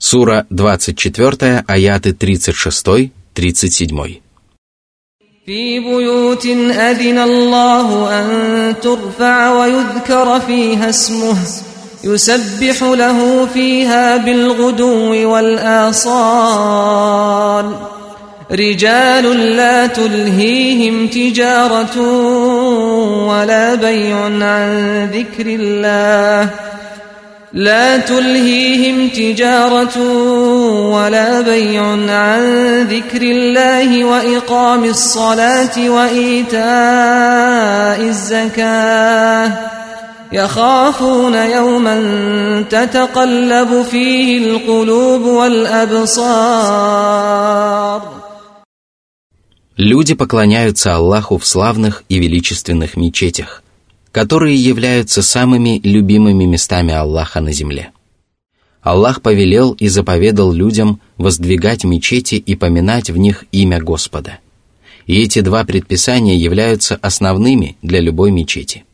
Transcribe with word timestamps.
Сура 0.00 0.46
24, 0.50 1.64
аяты 1.66 2.10
36-37. 2.12 4.06
في 5.46 5.80
بيوت 5.80 6.46
أذن 6.70 7.18
الله 7.18 8.10
أن 8.20 8.74
ترفع 8.82 9.50
ويذكر 9.62 10.40
فيها 10.40 10.88
اسمه 10.90 11.36
يسبح 12.04 12.82
له 12.82 13.46
فيها 13.46 14.16
بالغدو 14.16 15.12
والآصال 15.30 17.76
رجال 18.52 19.36
لا 19.56 19.86
تلهيهم 19.86 21.06
تجارة 21.08 22.00
ولا 23.26 23.74
بيع 23.74 24.16
عن 24.24 25.10
ذكر 25.12 25.46
الله 25.46 26.50
لا 27.52 27.96
تلهيهم 27.98 29.08
تجارة 29.08 29.98
ولا 30.92 31.40
بيع 31.40 31.82
عن 31.92 32.82
ذكر 32.84 33.22
الله 33.22 34.04
وإقام 34.04 34.84
الصلاة 34.84 35.90
وإيتاء 35.90 38.00
الزكاة 38.00 39.52
يخافون 40.32 41.34
يوما 41.34 42.00
تتقلب 42.70 43.82
فيه 43.82 44.38
القلوب 44.50 45.20
والأبصار 45.22 48.18
Люди 49.80 50.14
поклоняются 50.16 50.94
Аллаху 50.96 51.38
в 51.38 51.46
славных 51.46 52.02
и 52.08 52.18
величественных 52.18 52.96
мечетях– 52.96 53.62
которые 54.12 54.56
являются 54.56 55.22
самыми 55.22 55.80
любимыми 55.82 56.44
местами 56.44 56.94
Аллаха 56.94 57.40
на 57.40 57.52
земле. 57.52 57.90
Аллах 58.82 59.20
повелел 59.22 59.72
и 59.72 59.88
заповедал 59.88 60.52
людям 60.52 61.00
воздвигать 61.18 61.84
мечети 61.84 62.36
и 62.36 62.54
поминать 62.54 63.10
в 63.10 63.16
них 63.16 63.44
имя 63.52 63.80
Господа. 63.82 64.38
И 65.06 65.20
эти 65.22 65.40
два 65.40 65.64
предписания 65.64 66.36
являются 66.36 66.96
основными 66.96 67.76
для 67.82 68.00
любой 68.00 68.30
мечети. 68.30 68.84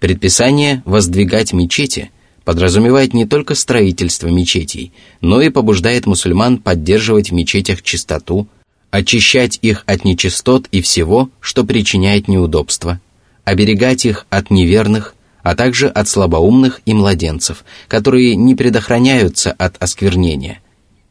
Предписание 0.00 0.82
«воздвигать 0.84 1.52
мечети» 1.52 2.10
подразумевает 2.44 3.12
не 3.12 3.26
только 3.26 3.54
строительство 3.54 4.28
мечетей, 4.28 4.92
но 5.20 5.40
и 5.40 5.50
побуждает 5.50 6.06
мусульман 6.06 6.58
поддерживать 6.58 7.30
в 7.30 7.34
мечетях 7.34 7.82
чистоту, 7.82 8.46
очищать 8.90 9.58
их 9.62 9.82
от 9.86 10.04
нечистот 10.04 10.68
и 10.70 10.80
всего, 10.80 11.28
что 11.40 11.64
причиняет 11.64 12.28
неудобства, 12.28 13.00
оберегать 13.46 14.04
их 14.04 14.26
от 14.28 14.50
неверных, 14.50 15.14
а 15.42 15.54
также 15.54 15.88
от 15.88 16.08
слабоумных 16.08 16.80
и 16.84 16.92
младенцев, 16.92 17.64
которые 17.88 18.34
не 18.36 18.54
предохраняются 18.56 19.52
от 19.52 19.80
осквернения, 19.82 20.60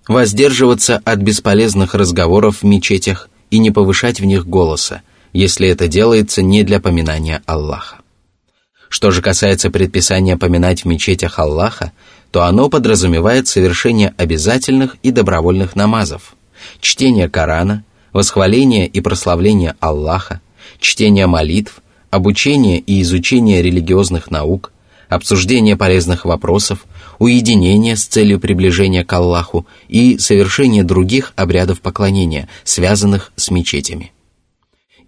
воздерживаться 0.07 1.01
от 1.05 1.19
бесполезных 1.19 1.95
разговоров 1.95 2.61
в 2.61 2.63
мечетях 2.65 3.29
и 3.49 3.57
не 3.57 3.71
повышать 3.71 4.19
в 4.19 4.25
них 4.25 4.45
голоса, 4.47 5.01
если 5.31 5.67
это 5.69 5.87
делается 5.87 6.41
не 6.41 6.63
для 6.63 6.79
поминания 6.81 7.41
Аллаха. 7.45 7.97
Что 8.89 9.11
же 9.11 9.21
касается 9.21 9.69
предписания 9.71 10.35
поминать 10.37 10.83
в 10.83 10.85
мечетях 10.85 11.39
Аллаха, 11.39 11.91
то 12.31 12.43
оно 12.43 12.69
подразумевает 12.69 13.47
совершение 13.47 14.13
обязательных 14.17 14.97
и 15.03 15.11
добровольных 15.11 15.75
намазов, 15.77 16.35
чтение 16.81 17.29
Корана, 17.29 17.83
восхваление 18.11 18.87
и 18.87 18.99
прославление 18.99 19.75
Аллаха, 19.79 20.41
чтение 20.79 21.27
молитв, 21.27 21.81
обучение 22.15 22.79
и 22.79 23.01
изучение 23.01 23.61
религиозных 23.61 24.31
наук, 24.31 24.71
обсуждение 25.09 25.77
полезных 25.77 26.25
вопросов, 26.25 26.85
уединение 27.19 27.95
с 27.95 28.05
целью 28.05 28.39
приближения 28.39 29.03
к 29.05 29.13
Аллаху 29.13 29.67
и 29.87 30.17
совершение 30.17 30.83
других 30.83 31.33
обрядов 31.35 31.81
поклонения, 31.81 32.47
связанных 32.63 33.31
с 33.35 33.51
мечетями. 33.51 34.11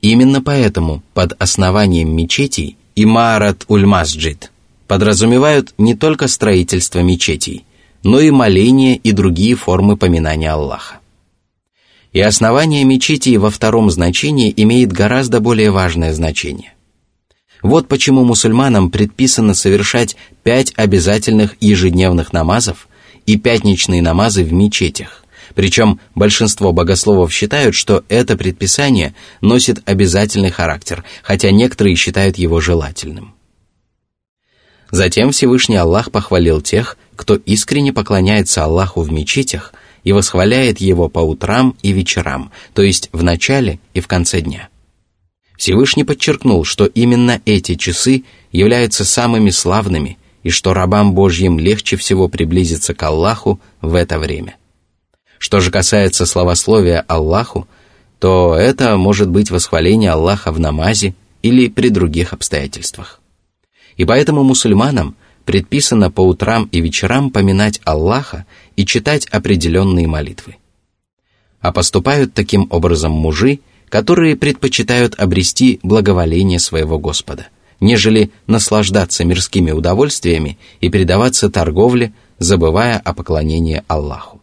Именно 0.01 0.41
поэтому 0.43 1.01
под 1.13 1.33
основанием 1.41 2.13
мечетей 2.15 2.77
имарат 2.95 3.65
ульмасджид 3.67 4.51
подразумевают 4.87 5.73
не 5.77 5.95
только 5.95 6.27
строительство 6.27 6.99
мечетей, 6.99 7.65
но 8.03 8.19
и 8.21 8.29
моление 8.31 8.95
и 8.95 9.11
другие 9.11 9.55
формы 9.55 9.97
поминания 9.97 10.51
Аллаха. 10.51 10.99
И 12.13 12.21
основание 12.21 12.83
мечети 12.85 13.35
во 13.37 13.49
втором 13.49 13.91
значении 13.91 14.53
имеет 14.55 14.93
гораздо 14.93 15.39
более 15.41 15.71
важное 15.71 16.13
значение. 16.13 16.73
Вот 17.61 17.87
почему 17.87 18.23
мусульманам 18.23 18.91
предписано 18.91 19.53
совершать 19.55 20.15
пять 20.43 20.73
обязательных 20.75 21.55
ежедневных 21.59 22.33
намазов 22.33 22.87
и 23.25 23.35
пятничные 23.37 24.01
намазы 24.01 24.43
в 24.43 24.53
мечетях. 24.53 25.23
Причем 25.55 25.99
большинство 26.13 26.71
богословов 26.71 27.33
считают, 27.33 27.73
что 27.73 28.03
это 28.09 28.37
предписание 28.37 29.15
носит 29.41 29.81
обязательный 29.89 30.51
характер, 30.51 31.03
хотя 31.23 31.49
некоторые 31.51 31.95
считают 31.95 32.37
его 32.37 32.61
желательным. 32.61 33.33
Затем 34.91 35.31
Всевышний 35.31 35.75
Аллах 35.75 36.11
похвалил 36.11 36.61
тех, 36.61 36.97
кто 37.15 37.35
искренне 37.35 37.91
поклоняется 37.91 38.63
Аллаху 38.63 39.01
в 39.01 39.11
мечетях 39.11 39.73
и 40.03 40.11
восхваляет 40.13 40.79
его 40.79 41.09
по 41.09 41.19
утрам 41.19 41.75
и 41.81 41.91
вечерам, 41.91 42.51
то 42.73 42.83
есть 42.83 43.09
в 43.11 43.23
начале 43.23 43.79
и 43.95 43.99
в 43.99 44.07
конце 44.07 44.41
дня– 44.41 44.69
Всевышний 45.57 46.03
подчеркнул, 46.03 46.63
что 46.63 46.85
именно 46.85 47.41
эти 47.45 47.75
часы 47.75 48.23
являются 48.51 49.03
самыми 49.03 49.49
славными 49.49 50.17
и 50.43 50.51
что 50.51 50.73
рабам 50.73 51.13
Божьим 51.13 51.59
легче 51.59 51.97
всего 51.97 52.29
приблизиться 52.29 52.93
к 52.93 53.03
Аллаху 53.03 53.59
в 53.81 53.95
это 53.95 54.19
время. 54.19 54.55
Что 55.39 55.59
же 55.59 55.71
касается 55.71 56.25
словословия 56.25 57.01
Аллаху, 57.07 57.67
то 58.19 58.55
это 58.55 58.97
может 58.97 59.29
быть 59.29 59.51
восхваление 59.51 60.11
Аллаха 60.11 60.51
в 60.51 60.59
намазе 60.59 61.15
или 61.41 61.67
при 61.67 61.89
других 61.89 62.33
обстоятельствах. 62.33 63.19
И 63.97 64.05
поэтому 64.05 64.43
мусульманам 64.43 65.15
предписано 65.45 66.11
по 66.11 66.21
утрам 66.21 66.69
и 66.71 66.81
вечерам 66.81 67.31
поминать 67.31 67.81
Аллаха 67.83 68.45
и 68.75 68.85
читать 68.85 69.25
определенные 69.27 70.05
молитвы. 70.07 70.57
А 71.61 71.71
поступают 71.71 72.35
таким 72.35 72.67
образом 72.69 73.11
мужи– 73.11 73.59
которые 73.89 74.35
предпочитают 74.35 75.15
обрести 75.17 75.79
благоволение 75.83 76.59
своего 76.59 76.99
Господа, 76.99 77.47
нежели 77.79 78.31
наслаждаться 78.47 79.23
мирскими 79.23 79.71
удовольствиями 79.71 80.57
и 80.81 80.89
предаваться 80.89 81.49
торговле, 81.49 82.13
забывая 82.39 82.99
о 82.99 83.13
поклонении 83.13 83.83
Аллаху. 83.87 84.41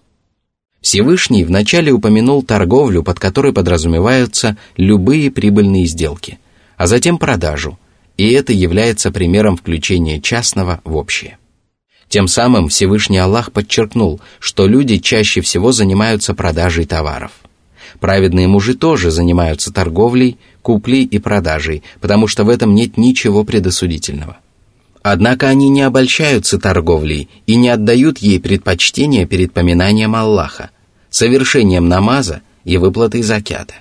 Всевышний 0.80 1.44
вначале 1.44 1.92
упомянул 1.92 2.42
торговлю, 2.42 3.02
под 3.02 3.18
которой 3.18 3.52
подразумеваются 3.52 4.56
любые 4.76 5.30
прибыльные 5.30 5.86
сделки, 5.86 6.38
а 6.76 6.86
затем 6.86 7.18
продажу, 7.18 7.78
и 8.16 8.30
это 8.30 8.52
является 8.52 9.10
примером 9.10 9.56
включения 9.56 10.20
частного 10.20 10.80
в 10.84 10.96
общее. 10.96 11.38
Тем 12.08 12.28
самым 12.28 12.68
Всевышний 12.68 13.16
Аллах 13.18 13.50
подчеркнул, 13.50 14.20
что 14.38 14.66
люди 14.66 14.98
чаще 14.98 15.40
всего 15.40 15.72
занимаются 15.72 16.34
продажей 16.34 16.84
товаров– 16.86 17.32
Праведные 18.00 18.48
мужи 18.48 18.74
тоже 18.74 19.10
занимаются 19.10 19.72
торговлей, 19.72 20.38
куплей 20.62 21.04
и 21.04 21.18
продажей, 21.18 21.82
потому 22.00 22.26
что 22.26 22.44
в 22.44 22.48
этом 22.48 22.74
нет 22.74 22.96
ничего 22.98 23.44
предосудительного. 23.44 24.38
Однако 25.02 25.48
они 25.48 25.68
не 25.68 25.82
обольщаются 25.82 26.58
торговлей 26.58 27.28
и 27.46 27.56
не 27.56 27.68
отдают 27.68 28.18
ей 28.18 28.40
предпочтение 28.40 29.26
перед 29.26 29.52
поминанием 29.52 30.14
Аллаха, 30.16 30.70
совершением 31.10 31.88
намаза 31.88 32.40
и 32.64 32.78
выплатой 32.78 33.22
закята. 33.22 33.74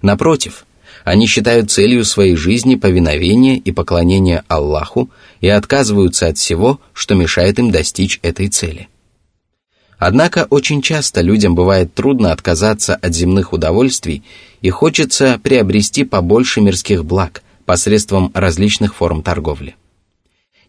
Напротив, 0.00 0.64
они 1.04 1.26
считают 1.26 1.70
целью 1.70 2.04
своей 2.04 2.34
жизни 2.34 2.76
повиновение 2.76 3.58
и 3.58 3.72
поклонение 3.72 4.42
Аллаху 4.48 5.10
и 5.42 5.48
отказываются 5.48 6.28
от 6.28 6.38
всего, 6.38 6.80
что 6.94 7.14
мешает 7.14 7.58
им 7.58 7.70
достичь 7.70 8.18
этой 8.22 8.48
цели– 8.48 8.88
Однако 10.00 10.46
очень 10.48 10.80
часто 10.80 11.20
людям 11.20 11.54
бывает 11.54 11.92
трудно 11.92 12.32
отказаться 12.32 12.94
от 12.94 13.14
земных 13.14 13.52
удовольствий 13.52 14.22
и 14.62 14.70
хочется 14.70 15.38
приобрести 15.42 16.04
побольше 16.04 16.62
мирских 16.62 17.04
благ 17.04 17.42
посредством 17.66 18.30
различных 18.32 18.94
форм 18.96 19.22
торговли. 19.22 19.76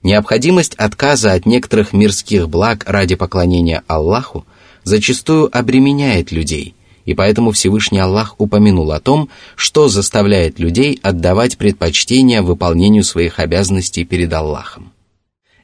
Необходимость 0.03 0.75
отказа 0.75 1.31
от 1.31 1.45
некоторых 1.45 1.93
мирских 1.93 2.49
благ 2.49 2.83
ради 2.85 3.15
поклонения 3.15 3.83
Аллаху 3.87 4.45
зачастую 4.83 5.49
обременяет 5.57 6.33
людей, 6.33 6.75
и 7.05 7.13
поэтому 7.13 7.51
Всевышний 7.51 7.99
Аллах 7.99 8.35
упомянул 8.37 8.91
о 8.91 8.99
том, 8.99 9.29
что 9.55 9.87
заставляет 9.87 10.59
людей 10.59 10.99
отдавать 11.03 11.57
предпочтение 11.57 12.41
выполнению 12.41 13.05
своих 13.05 13.39
обязанностей 13.39 14.03
перед 14.03 14.33
Аллахом. 14.33 14.91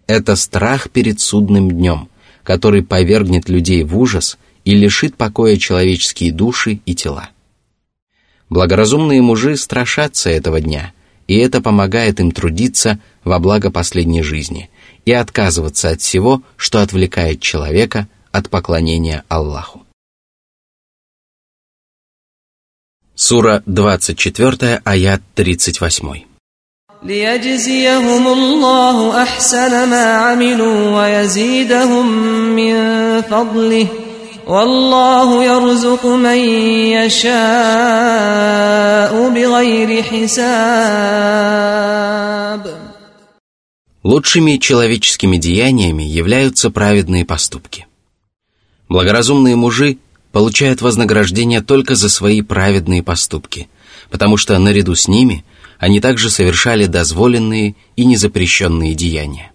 Это 0.07 0.37
страх 0.37 0.89
перед 0.89 1.19
судным 1.19 1.69
днем– 1.69 2.07
который 2.47 2.81
повергнет 2.81 3.49
людей 3.49 3.83
в 3.83 3.97
ужас 3.99 4.37
и 4.63 4.73
лишит 4.73 5.17
покоя 5.17 5.57
человеческие 5.57 6.31
души 6.31 6.79
и 6.85 6.95
тела. 6.95 7.29
Благоразумные 8.49 9.21
мужи 9.21 9.57
страшатся 9.57 10.29
этого 10.29 10.61
дня, 10.61 10.93
и 11.27 11.35
это 11.35 11.59
помогает 11.61 12.21
им 12.21 12.31
трудиться 12.31 13.01
во 13.25 13.39
благо 13.39 13.69
последней 13.69 14.23
жизни 14.23 14.69
и 15.03 15.11
отказываться 15.11 15.89
от 15.89 15.99
всего, 15.99 16.41
что 16.55 16.81
отвлекает 16.81 17.41
человека 17.41 18.07
от 18.31 18.49
поклонения 18.49 19.25
Аллаху. 19.27 19.85
Сура 23.17 23.61
24, 23.65 24.81
аят 24.85 25.21
38. 25.35 26.23
Лучшими 27.03 27.47
человеческими 44.57 45.37
деяниями 45.37 46.01
являются 46.03 46.69
праведные 46.71 47.25
поступки. 47.25 47.85
Благоразумные 48.89 49.55
мужи 49.55 49.97
получают 50.31 50.81
вознаграждение 50.81 51.61
только 51.61 51.93
за 51.93 52.09
свои 52.09 52.41
праведные 52.41 53.03
поступки, 53.03 53.69
потому 54.09 54.37
что 54.37 54.57
наряду 54.57 54.95
с 54.95 55.07
ними– 55.07 55.45
они 55.79 55.99
также 55.99 56.29
совершали 56.29 56.85
дозволенные 56.87 57.75
и 57.95 58.05
незапрещенные 58.05 58.93
деяния. 58.95 59.51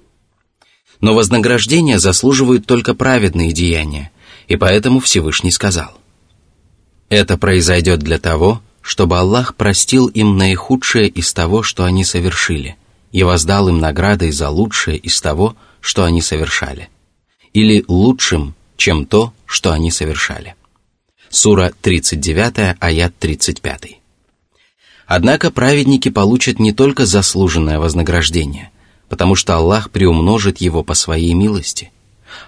Но 1.00 1.14
вознаграждение 1.14 1.98
заслуживают 1.98 2.66
только 2.66 2.94
праведные 2.94 3.52
деяния, 3.52 4.10
и 4.46 4.56
поэтому 4.56 5.00
Всевышний 5.00 5.50
сказал. 5.50 5.92
Это 7.08 7.36
произойдет 7.36 8.00
для 8.00 8.18
того, 8.18 8.62
чтобы 8.82 9.18
Аллах 9.18 9.54
простил 9.56 10.06
им 10.08 10.36
наихудшее 10.36 11.08
из 11.08 11.32
того, 11.32 11.62
что 11.62 11.84
они 11.84 12.04
совершили, 12.04 12.76
и 13.10 13.22
воздал 13.24 13.68
им 13.68 13.78
наградой 13.78 14.30
за 14.30 14.48
лучшее 14.48 14.96
из 14.96 15.20
того, 15.20 15.56
что 15.80 16.04
они 16.04 16.20
совершали, 16.20 16.88
или 17.52 17.84
лучшим, 17.88 18.54
чем 18.76 19.04
то, 19.06 19.32
что 19.44 19.72
они 19.72 19.90
совершали. 19.90 20.54
Сура 21.30 21.72
39, 21.82 22.76
аят 22.80 23.14
35. 23.18 23.98
Однако 25.14 25.50
праведники 25.50 26.08
получат 26.08 26.58
не 26.58 26.72
только 26.72 27.04
заслуженное 27.04 27.78
вознаграждение, 27.78 28.70
потому 29.10 29.34
что 29.34 29.54
Аллах 29.54 29.90
приумножит 29.90 30.62
его 30.62 30.82
по 30.82 30.94
своей 30.94 31.34
милости. 31.34 31.90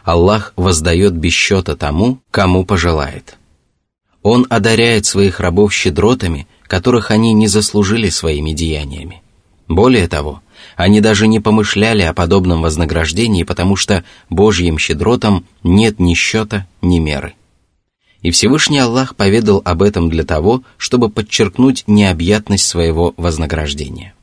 Аллах 0.02 0.54
воздает 0.56 1.12
без 1.12 1.34
счета 1.34 1.76
тому, 1.76 2.20
кому 2.30 2.64
пожелает. 2.64 3.36
Он 4.22 4.46
одаряет 4.48 5.04
своих 5.04 5.40
рабов 5.40 5.74
щедротами, 5.74 6.46
которых 6.66 7.10
они 7.10 7.34
не 7.34 7.48
заслужили 7.48 8.08
своими 8.08 8.52
деяниями. 8.52 9.20
Более 9.68 10.08
того, 10.08 10.40
они 10.74 11.02
даже 11.02 11.28
не 11.28 11.40
помышляли 11.40 12.00
о 12.00 12.14
подобном 12.14 12.62
вознаграждении, 12.62 13.42
потому 13.42 13.76
что 13.76 14.04
Божьим 14.30 14.78
щедротам 14.78 15.44
нет 15.62 16.00
ни 16.00 16.14
счета, 16.14 16.66
ни 16.80 16.98
меры. 16.98 17.34
И 18.24 18.30
Всевышний 18.30 18.78
Аллах 18.78 19.16
поведал 19.16 19.60
об 19.66 19.82
этом 19.82 20.08
для 20.08 20.24
того, 20.24 20.62
чтобы 20.78 21.10
подчеркнуть 21.10 21.84
необъятность 21.86 22.64
своего 22.66 23.12
вознаграждения. 23.18 24.14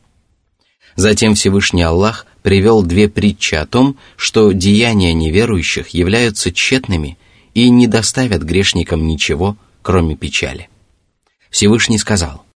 Затем 0.95 1.36
Всевышний 1.36 1.83
Аллах 1.83 2.25
привел 2.42 2.81
две 2.81 3.07
притчи 3.07 3.53
о 3.53 3.68
том, 3.68 3.95
что 4.18 4.51
деяния 4.53 5.13
неверующих 5.13 5.89
являются 5.89 6.51
тщетными 6.51 7.15
и 7.53 7.69
не 7.69 7.86
доставят 7.86 8.42
грешникам 8.42 9.06
ничего, 9.06 9.56
кроме 9.83 10.15
печали. 10.18 10.68
Всевышний 11.51 12.00
сказал– 12.00 12.44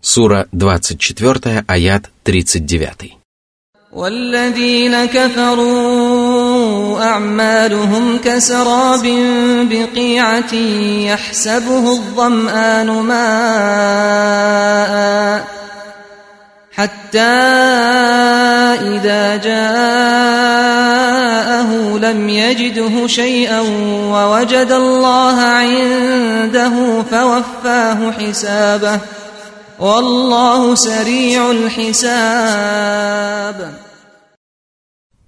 Сура 0.00 0.48
24, 0.50 1.64
аят 1.68 2.10
39. 2.24 3.18
والذين 3.92 5.04
كفروا 5.04 7.02
أعمالهم 7.02 8.18
كسراب 8.24 9.02
بقيعة 9.70 10.54
يحسبه 11.12 11.92
الظمآن 11.92 12.90
ماء 12.90 15.44
حتى 16.72 17.40
إذا 18.80 19.36
جاءه 19.36 21.70
لم 21.98 22.28
يجده 22.28 23.06
شيئا 23.06 23.60
ووجد 23.90 24.72
الله 24.72 25.40
عنده 25.40 27.02
فوفاه 27.10 28.10
حسابه 28.20 28.98
والله 29.78 30.74
سريع 30.74 31.50
الحساب 31.50 33.72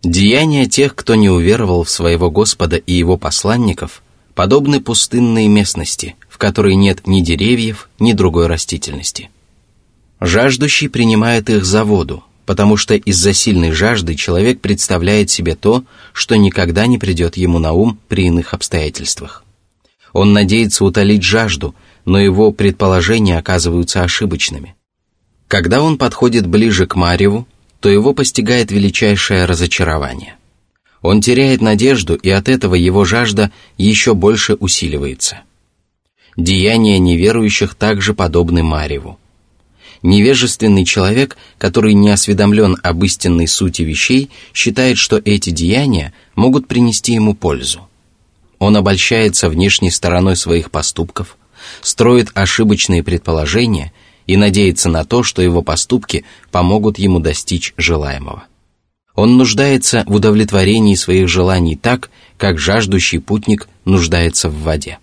Деяния 0.05 0.67
тех, 0.69 0.95
кто 0.95 1.15
не 1.15 1.31
уверовал 1.31 1.83
в 1.83 1.89
своего 1.89 2.31
Господа 2.31 2.77
и 2.77 2.93
его 2.93 3.17
посланников, 3.17 4.03
подобны 4.35 4.81
пустынной 4.81 5.47
местности, 5.47 6.15
в 6.29 6.37
которой 6.37 6.75
нет 6.77 7.07
ни 7.07 7.23
деревьев, 7.23 7.89
ни 7.99 8.13
другой 8.13 8.47
растительности. 8.47 9.31
Жаждущий 10.21 10.91
принимает 10.91 11.49
их 11.49 11.65
за 11.65 11.85
воду, 11.85 12.23
потому 12.45 12.77
что 12.77 12.95
из-за 12.95 13.33
сильной 13.33 13.71
жажды 13.73 14.15
человек 14.15 14.61
представляет 14.61 15.31
себе 15.31 15.55
то, 15.55 15.85
что 16.13 16.37
никогда 16.37 16.87
не 16.87 16.99
придет 16.99 17.39
ему 17.39 17.59
на 17.59 17.73
ум 17.73 17.99
при 18.09 18.25
иных 18.27 18.53
обстоятельствах. 18.53 19.43
Он 20.13 20.35
надеется 20.35 20.85
утолить 20.85 21.23
жажду, 21.23 21.75
но 22.05 22.21
его 22.21 22.53
предположения 22.53 23.39
оказываются 23.39 24.03
ошибочными. 24.03 24.75
Когда 25.49 25.81
он 25.83 25.97
подходит 25.97 26.47
ближе 26.47 26.87
к 26.87 26.95
Мареву, 26.95 27.49
то 27.85 27.91
его 27.91 28.15
постигает 28.15 28.73
величайшее 28.73 29.45
разочарование. 29.45 30.37
Он 31.03 31.21
теряет 31.21 31.61
надежду, 31.61 32.15
и 32.15 32.31
от 32.31 32.49
этого 32.49 32.77
его 32.77 33.05
жажда 33.05 33.51
еще 33.77 34.15
больше 34.15 34.55
усиливается. 34.55 35.43
Деяния 36.35 36.99
неверующих 36.99 37.75
также 37.75 38.15
подобны 38.15 38.63
Мареву. 38.63 39.19
Невежественный 40.01 40.87
человек, 40.87 41.37
который 41.59 41.93
не 41.93 42.09
осведомлен 42.09 42.79
об 42.83 43.05
истинной 43.05 43.47
сути 43.49 43.83
вещей, 43.83 44.31
считает, 44.55 44.97
что 44.97 45.21
эти 45.23 45.51
деяния 45.51 46.15
могут 46.37 46.67
принести 46.69 47.13
ему 47.13 47.35
пользу. 47.35 47.87
Он 48.59 48.79
обольщается 48.79 49.51
внешней 49.51 49.91
стороной 49.91 50.37
своих 50.37 50.71
поступков, 50.71 51.37
строит 51.83 52.31
ошибочные 52.33 53.03
предположения– 53.03 53.93
и 54.27 54.37
надеется 54.37 54.89
на 54.89 55.05
то, 55.05 55.23
что 55.23 55.43
его 55.43 55.63
поступки 55.63 56.25
помогут 56.51 56.99
ему 56.99 57.21
достичь 57.21 57.75
желаемого. 57.77 58.45
Он 59.15 59.37
нуждается 59.37 60.05
в 60.07 60.15
удовлетворении 60.15 60.95
своих 60.97 61.29
желаний 61.29 61.77
так, 61.77 62.11
как 62.37 62.59
жаждущий 62.59 63.21
путник 63.21 63.69
нуждается 63.85 64.49
в 64.49 64.61
воде. 64.63 64.99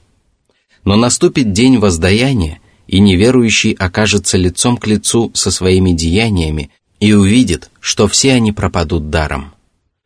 Но 0.84 0.96
наступит 0.96 1.54
день 1.54 1.78
воздаяния, 1.78 2.60
и 2.88 3.00
неверующий 3.00 3.72
окажется 3.74 4.38
лицом 4.38 4.76
к 4.76 4.88
лицу 4.88 5.32
со 5.34 5.50
своими 5.50 5.92
деяниями 5.92 6.72
и 7.00 7.14
увидит, 7.14 7.72
что 7.80 8.08
все 8.08 8.34
они 8.34 8.52
пропадут 8.52 9.10
даром. 9.10 9.54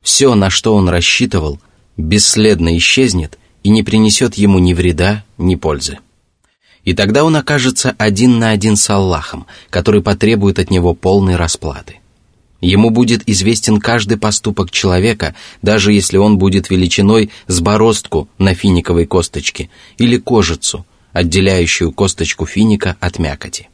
Все, 0.03 0.35
на 0.35 0.51
что 0.51 0.75
он 0.75 0.87
рассчитывал, 0.89 1.59
бесследно 1.97 2.77
исчезнет 2.77 3.39
и 3.63 3.69
не 3.69 3.81
принесет 3.81 4.35
ему 4.35 4.59
ни 4.59 4.73
вреда, 4.75 5.23
ни 5.39 5.55
пользы. 5.55 5.97
И 6.85 6.93
тогда 6.93 7.25
он 7.25 7.35
окажется 7.35 7.95
один 7.97 8.37
на 8.37 8.51
один 8.51 8.75
с 8.77 8.89
Аллахом, 8.91 9.47
который 9.71 10.01
потребует 10.01 10.59
от 10.59 10.69
него 10.69 10.93
полной 10.93 11.35
расплаты. 11.35 11.97
Ему 12.61 12.89
будет 12.91 13.23
известен 13.27 13.79
каждый 13.79 14.17
поступок 14.17 14.71
человека, 14.71 15.35
даже 15.63 15.91
если 15.93 16.17
он 16.17 16.37
будет 16.37 16.69
величиной 16.69 17.31
с 17.47 17.59
бороздку 17.59 18.29
на 18.37 18.53
финиковой 18.53 19.07
косточке 19.07 19.69
или 19.97 20.17
кожицу, 20.17 20.85
отделяющую 21.11 21.91
косточку 21.91 22.45
финика 22.45 22.97
от 22.99 23.17
мякоти. 23.19 23.69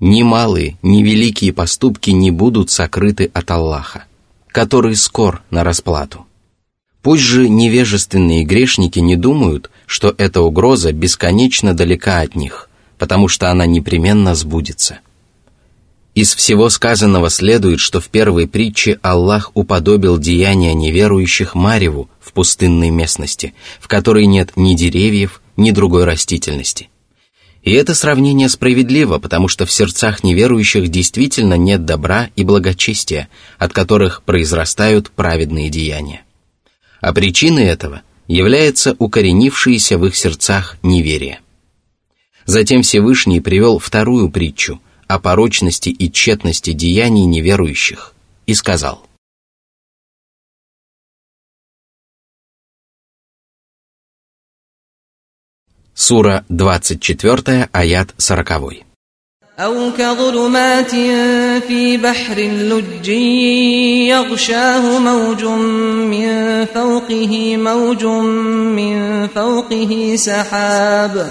Ни 0.00 0.22
малые, 0.22 0.76
ни 0.82 1.02
великие 1.02 1.52
поступки 1.52 2.10
не 2.10 2.30
будут 2.30 2.70
сокрыты 2.70 3.30
от 3.32 3.50
Аллаха, 3.50 4.04
который 4.52 4.96
скор 4.96 5.42
на 5.50 5.62
расплату. 5.64 6.26
Пусть 7.06 7.22
же 7.22 7.48
невежественные 7.48 8.42
грешники 8.44 8.98
не 8.98 9.14
думают, 9.14 9.70
что 9.86 10.12
эта 10.18 10.40
угроза 10.40 10.90
бесконечно 10.90 11.72
далека 11.72 12.18
от 12.20 12.34
них, 12.34 12.68
потому 12.98 13.28
что 13.28 13.48
она 13.48 13.64
непременно 13.64 14.34
сбудется. 14.34 14.98
Из 16.16 16.34
всего 16.34 16.68
сказанного 16.68 17.30
следует, 17.30 17.78
что 17.78 18.00
в 18.00 18.08
первой 18.08 18.48
притче 18.48 18.98
Аллах 19.02 19.52
уподобил 19.54 20.18
деяния 20.18 20.74
неверующих 20.74 21.54
Мареву 21.54 22.10
в 22.20 22.32
пустынной 22.32 22.90
местности, 22.90 23.54
в 23.78 23.86
которой 23.86 24.26
нет 24.26 24.50
ни 24.56 24.74
деревьев, 24.74 25.42
ни 25.56 25.70
другой 25.70 26.06
растительности. 26.06 26.88
И 27.62 27.70
это 27.70 27.94
сравнение 27.94 28.48
справедливо, 28.48 29.20
потому 29.20 29.46
что 29.46 29.64
в 29.64 29.70
сердцах 29.70 30.24
неверующих 30.24 30.88
действительно 30.88 31.54
нет 31.54 31.84
добра 31.84 32.30
и 32.34 32.42
благочестия, 32.42 33.28
от 33.58 33.72
которых 33.72 34.22
произрастают 34.24 35.10
праведные 35.12 35.70
деяния 35.70 36.22
а 37.00 37.12
причиной 37.12 37.64
этого 37.64 38.02
является 38.28 38.96
укоренившееся 38.98 39.98
в 39.98 40.06
их 40.06 40.16
сердцах 40.16 40.76
неверие. 40.82 41.40
Затем 42.44 42.82
Всевышний 42.82 43.40
привел 43.40 43.78
вторую 43.78 44.30
притчу 44.30 44.80
о 45.06 45.18
порочности 45.18 45.88
и 45.88 46.10
тщетности 46.10 46.72
деяний 46.72 47.24
неверующих 47.24 48.14
и 48.46 48.54
сказал– 48.54 49.02
Сура 55.98 56.44
24, 56.50 57.70
аят 57.72 58.14
40. 58.18 58.84
أو 59.58 59.74
كظلمات 59.98 60.90
في 61.68 61.96
بحر 61.96 62.34
لج 62.40 63.08
يغشاه 64.08 64.98
موج 64.98 65.44
من 65.44 66.64
فوقه 66.74 67.56
موج 67.56 68.04
من 68.04 69.26
فوقه 69.28 70.12
سحاب 70.16 71.26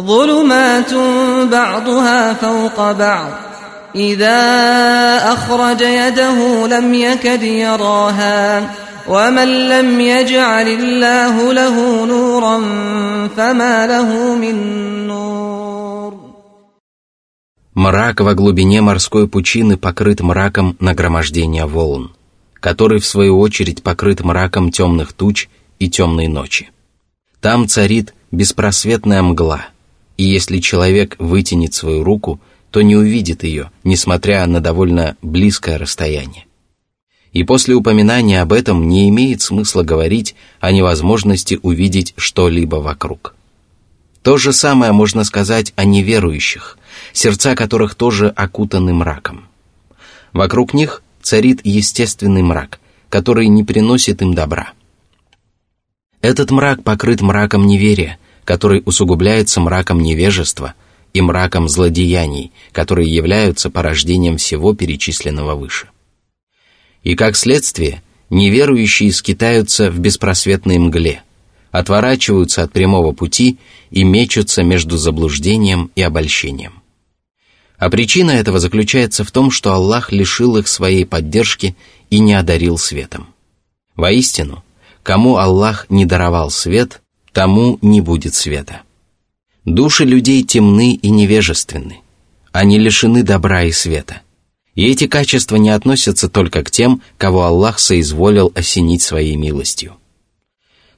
ظلمات 0.00 0.92
بعضها 1.42 2.32
فوق 2.32 2.92
بعض 2.92 3.28
إذا 3.94 4.42
أخرج 5.32 5.80
يده 5.80 6.66
لم 6.66 6.94
يكد 6.94 7.42
يراها 7.42 8.70
ومن 9.08 9.48
لم 9.68 10.00
يجعل 10.00 10.68
الله 10.68 11.52
له 11.52 12.06
نورا 12.06 12.58
فما 13.36 13.86
له 13.86 14.34
من 14.36 14.54
نور 15.08 15.69
Мрак 17.82 18.20
во 18.20 18.34
глубине 18.34 18.82
морской 18.82 19.26
пучины 19.26 19.78
покрыт 19.78 20.20
мраком 20.20 20.76
нагромождения 20.80 21.64
волн, 21.64 22.10
который 22.60 23.00
в 23.00 23.06
свою 23.06 23.40
очередь 23.40 23.82
покрыт 23.82 24.20
мраком 24.20 24.70
темных 24.70 25.14
туч 25.14 25.48
и 25.78 25.88
темной 25.88 26.26
ночи. 26.28 26.68
Там 27.40 27.66
царит 27.68 28.12
беспросветная 28.32 29.22
мгла, 29.22 29.66
и 30.18 30.24
если 30.24 30.58
человек 30.60 31.16
вытянет 31.18 31.72
свою 31.72 32.04
руку, 32.04 32.38
то 32.70 32.82
не 32.82 32.96
увидит 32.96 33.44
ее, 33.44 33.70
несмотря 33.82 34.44
на 34.46 34.60
довольно 34.60 35.16
близкое 35.22 35.78
расстояние. 35.78 36.44
И 37.32 37.44
после 37.44 37.74
упоминания 37.74 38.42
об 38.42 38.52
этом 38.52 38.88
не 38.88 39.08
имеет 39.08 39.40
смысла 39.40 39.84
говорить 39.84 40.34
о 40.60 40.70
невозможности 40.72 41.58
увидеть 41.62 42.12
что-либо 42.18 42.76
вокруг. 42.76 43.34
То 44.22 44.36
же 44.36 44.52
самое 44.52 44.92
можно 44.92 45.24
сказать 45.24 45.72
о 45.76 45.84
неверующих, 45.84 46.78
сердца 47.14 47.54
которых 47.56 47.94
тоже 47.94 48.28
окутаны 48.28 48.92
мраком. 48.92 49.46
Вокруг 50.34 50.74
них 50.74 51.02
царит 51.22 51.60
естественный 51.64 52.42
мрак, 52.42 52.80
который 53.08 53.48
не 53.48 53.64
приносит 53.64 54.20
им 54.20 54.34
добра. 54.34 54.72
Этот 56.20 56.50
мрак 56.50 56.82
покрыт 56.82 57.22
мраком 57.22 57.66
неверия, 57.66 58.18
который 58.44 58.82
усугубляется 58.84 59.58
мраком 59.60 60.00
невежества 60.00 60.74
и 61.14 61.22
мраком 61.22 61.66
злодеяний, 61.68 62.52
которые 62.72 63.10
являются 63.12 63.70
порождением 63.70 64.36
всего 64.36 64.74
перечисленного 64.74 65.54
выше. 65.54 65.88
И 67.04 67.14
как 67.16 67.36
следствие, 67.36 68.02
неверующие 68.28 69.12
скитаются 69.14 69.90
в 69.90 69.98
беспросветной 69.98 70.76
мгле– 70.76 71.22
отворачиваются 71.70 72.62
от 72.64 72.72
прямого 72.72 73.12
пути 73.12 73.58
и 73.90 74.04
мечутся 74.04 74.62
между 74.62 74.96
заблуждением 74.96 75.90
и 75.94 76.02
обольщением. 76.02 76.74
А 77.78 77.88
причина 77.88 78.32
этого 78.32 78.58
заключается 78.58 79.24
в 79.24 79.30
том, 79.30 79.50
что 79.50 79.72
Аллах 79.72 80.12
лишил 80.12 80.56
их 80.58 80.68
своей 80.68 81.06
поддержки 81.06 81.74
и 82.10 82.18
не 82.18 82.34
одарил 82.34 82.76
светом. 82.76 83.28
Воистину, 83.96 84.62
кому 85.02 85.36
Аллах 85.38 85.86
не 85.88 86.04
даровал 86.04 86.50
свет, 86.50 87.00
тому 87.32 87.78
не 87.80 88.00
будет 88.00 88.34
света. 88.34 88.82
Души 89.64 90.04
людей 90.04 90.42
темны 90.42 90.94
и 90.94 91.10
невежественны. 91.10 92.00
Они 92.52 92.78
лишены 92.78 93.22
добра 93.22 93.62
и 93.64 93.72
света. 93.72 94.22
И 94.74 94.84
эти 94.86 95.06
качества 95.06 95.56
не 95.56 95.70
относятся 95.70 96.28
только 96.28 96.62
к 96.62 96.70
тем, 96.70 97.02
кого 97.18 97.44
Аллах 97.44 97.78
соизволил 97.78 98.52
осенить 98.54 99.02
своей 99.02 99.36
милостью. 99.36 99.96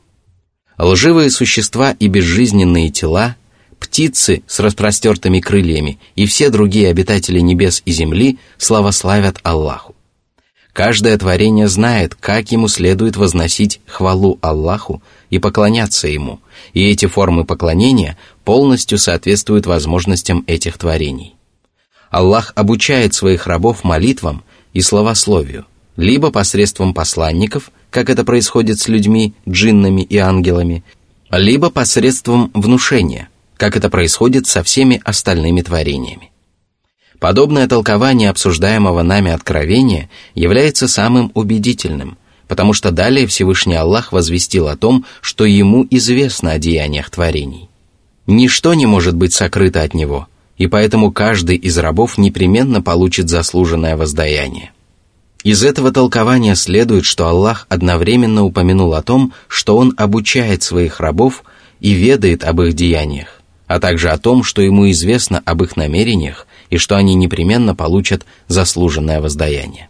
Лживые 0.77 1.29
существа 1.31 1.91
и 1.99 2.07
безжизненные 2.07 2.89
тела, 2.91 3.35
птицы 3.77 4.41
с 4.47 4.61
распростертыми 4.61 5.41
крыльями 5.41 5.99
и 6.15 6.25
все 6.27 6.49
другие 6.49 6.87
обитатели 6.89 7.41
небес 7.41 7.81
и 7.83 7.91
земли 7.91 8.39
славославят 8.57 9.41
Аллаху. 9.43 9.95
Каждое 10.71 11.17
творение 11.17 11.67
знает, 11.67 12.15
как 12.15 12.51
ему 12.51 12.67
следует 12.69 13.15
возносить 13.17 13.81
хвалу 13.85 14.37
Аллаху 14.41 15.01
и 15.29 15.39
поклоняться 15.39 16.07
ему, 16.07 16.39
и 16.73 16.85
эти 16.87 17.05
формы 17.05 17.45
поклонения 17.45 18.17
полностью 18.45 18.97
соответствует 18.99 19.65
возможностям 19.65 20.43
этих 20.47 20.77
творений. 20.77 21.35
Аллах 22.11 22.53
обучает 22.55 23.13
своих 23.15 23.47
рабов 23.47 23.83
молитвам 23.83 24.43
и 24.73 24.81
словословию, 24.81 25.65
либо 25.97 26.31
посредством 26.31 26.93
посланников, 26.93 27.71
как 27.89 28.09
это 28.09 28.23
происходит 28.23 28.79
с 28.79 28.87
людьми, 28.87 29.33
джиннами 29.49 30.01
и 30.01 30.17
ангелами, 30.17 30.83
либо 31.31 31.69
посредством 31.71 32.51
внушения, 32.53 33.27
как 33.57 33.75
это 33.75 33.89
происходит 33.89 34.45
со 34.47 34.63
всеми 34.63 35.01
остальными 35.03 35.61
творениями. 35.61 36.31
Подобное 37.19 37.67
толкование 37.67 38.29
обсуждаемого 38.29 39.01
нами 39.01 39.31
откровения 39.31 40.09
является 40.35 40.87
самым 40.87 41.31
убедительным, 41.33 42.17
потому 42.47 42.73
что 42.73 42.91
далее 42.91 43.25
Всевышний 43.25 43.75
Аллах 43.75 44.11
возвестил 44.11 44.67
о 44.67 44.77
том, 44.77 45.05
что 45.21 45.45
ему 45.45 45.87
известно 45.89 46.51
о 46.51 46.59
деяниях 46.59 47.09
творений. 47.09 47.69
Ничто 48.27 48.73
не 48.73 48.87
может 48.87 49.15
быть 49.15 49.33
сокрыто 49.33 49.83
от 49.83 49.93
него, 49.93 50.27
и 50.57 50.65
поэтому 50.67 51.11
каждый 51.11 51.57
из 51.57 51.77
рабов 51.77 52.17
непременно 52.17 52.81
получит 52.81 53.29
заслуженное 53.29 53.95
воздаяние. 53.95 54.71
Из 55.43 55.63
этого 55.63 55.91
толкования 55.91 56.55
следует, 56.55 57.05
что 57.05 57.27
Аллах 57.27 57.67
одновременно 57.69 58.43
упомянул 58.43 58.95
о 58.95 59.03
том, 59.03 59.31
что 59.47 59.77
Он 59.77 59.93
обучает 59.95 60.63
своих 60.63 60.99
рабов 60.99 61.43
и 61.81 61.93
ведает 61.93 62.43
об 62.43 62.61
их 62.63 62.73
деяниях, 62.73 63.41
а 63.67 63.79
также 63.79 64.09
о 64.09 64.17
том, 64.17 64.43
что 64.43 64.63
Ему 64.63 64.89
известно 64.89 65.43
об 65.45 65.61
их 65.63 65.77
намерениях 65.77 66.47
и 66.71 66.77
что 66.79 66.95
они 66.95 67.13
непременно 67.13 67.75
получат 67.75 68.25
заслуженное 68.47 69.21
воздаяние. 69.21 69.87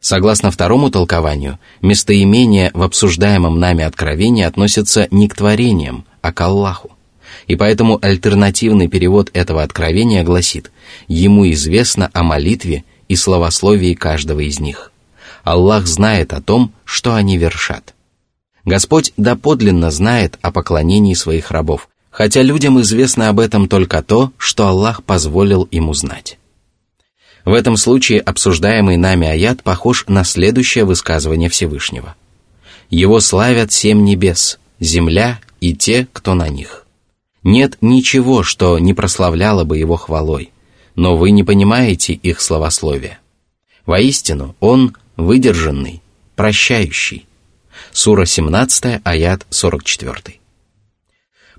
Согласно 0.00 0.50
второму 0.50 0.90
толкованию, 0.90 1.58
местоимение 1.80 2.72
в 2.74 2.82
обсуждаемом 2.82 3.58
нами 3.58 3.84
откровении 3.84 4.44
относится 4.44 5.08
не 5.10 5.28
к 5.28 5.34
творениям, 5.34 6.04
а 6.20 6.30
к 6.30 6.38
Аллаху 6.42 6.91
и 7.46 7.56
поэтому 7.56 7.98
альтернативный 8.02 8.88
перевод 8.88 9.30
этого 9.34 9.62
откровения 9.62 10.22
гласит 10.24 10.70
«Ему 11.08 11.50
известно 11.52 12.10
о 12.12 12.22
молитве 12.22 12.84
и 13.08 13.16
словословии 13.16 13.94
каждого 13.94 14.40
из 14.40 14.60
них. 14.60 14.92
Аллах 15.44 15.86
знает 15.86 16.32
о 16.32 16.40
том, 16.40 16.72
что 16.84 17.14
они 17.14 17.36
вершат». 17.38 17.94
Господь 18.64 19.12
доподлинно 19.16 19.90
знает 19.90 20.38
о 20.40 20.52
поклонении 20.52 21.14
своих 21.14 21.50
рабов, 21.50 21.88
хотя 22.10 22.42
людям 22.42 22.80
известно 22.80 23.28
об 23.28 23.40
этом 23.40 23.68
только 23.68 24.02
то, 24.02 24.32
что 24.36 24.68
Аллах 24.68 25.02
позволил 25.02 25.64
им 25.64 25.88
узнать. 25.88 26.38
В 27.44 27.54
этом 27.54 27.76
случае 27.76 28.20
обсуждаемый 28.20 28.96
нами 28.96 29.26
аят 29.28 29.64
похож 29.64 30.04
на 30.06 30.22
следующее 30.22 30.84
высказывание 30.84 31.48
Всевышнего. 31.48 32.14
«Его 32.88 33.18
славят 33.18 33.72
семь 33.72 34.04
небес, 34.04 34.60
земля 34.78 35.40
и 35.60 35.74
те, 35.74 36.06
кто 36.12 36.34
на 36.34 36.48
них». 36.48 36.81
Нет 37.44 37.78
ничего, 37.80 38.42
что 38.44 38.78
не 38.78 38.94
прославляло 38.94 39.64
бы 39.64 39.76
его 39.76 39.96
хвалой, 39.96 40.50
но 40.94 41.16
вы 41.16 41.30
не 41.32 41.42
понимаете 41.42 42.12
их 42.12 42.40
словословия. 42.40 43.18
Воистину, 43.84 44.54
он 44.60 44.94
выдержанный, 45.16 46.00
прощающий. 46.36 47.26
Сура 47.92 48.26
17, 48.26 49.00
аят 49.02 49.46
44. 49.50 50.38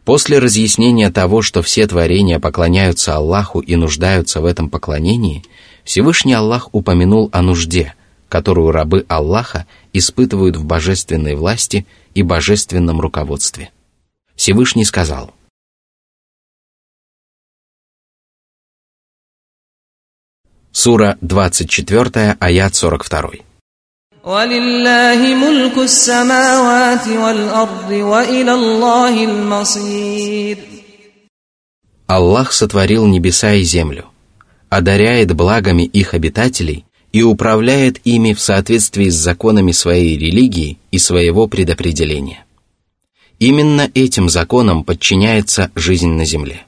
После 0.05 0.39
разъяснения 0.39 1.09
того, 1.11 1.41
что 1.41 1.61
все 1.61 1.85
творения 1.85 2.39
поклоняются 2.39 3.15
Аллаху 3.15 3.59
и 3.59 3.75
нуждаются 3.75 4.39
в 4.39 4.45
этом 4.45 4.69
поклонении, 4.69 5.43
Всевышний 5.83 6.33
Аллах 6.33 6.69
упомянул 6.71 7.29
о 7.33 7.41
нужде, 7.41 7.93
которую 8.29 8.71
рабы 8.71 9.05
Аллаха 9.09 9.65
испытывают 9.91 10.55
в 10.55 10.63
божественной 10.63 11.35
власти 11.35 11.85
и 12.15 12.23
божественном 12.23 13.01
руководстве. 13.01 13.69
Всевышний 14.37 14.85
сказал– 14.85 15.33
Сура 20.75 21.19
24, 21.21 22.35
аят 22.39 22.73
42. 22.75 23.31
Аллах 32.07 32.51
сотворил 32.51 33.05
небеса 33.05 33.53
и 33.53 33.61
землю, 33.61 34.05
одаряет 34.69 35.33
благами 35.33 35.83
их 35.83 36.15
обитателей 36.15 36.85
и 37.11 37.21
управляет 37.21 38.01
ими 38.03 38.33
в 38.33 38.39
соответствии 38.39 39.09
с 39.09 39.13
законами 39.15 39.71
своей 39.71 40.17
религии 40.17 40.79
и 40.89 40.97
своего 40.97 41.45
предопределения. 41.45 42.45
Именно 43.37 43.91
этим 43.93 44.27
законам 44.27 44.83
подчиняется 44.83 45.69
жизнь 45.75 46.09
на 46.09 46.25
земле. 46.25 46.63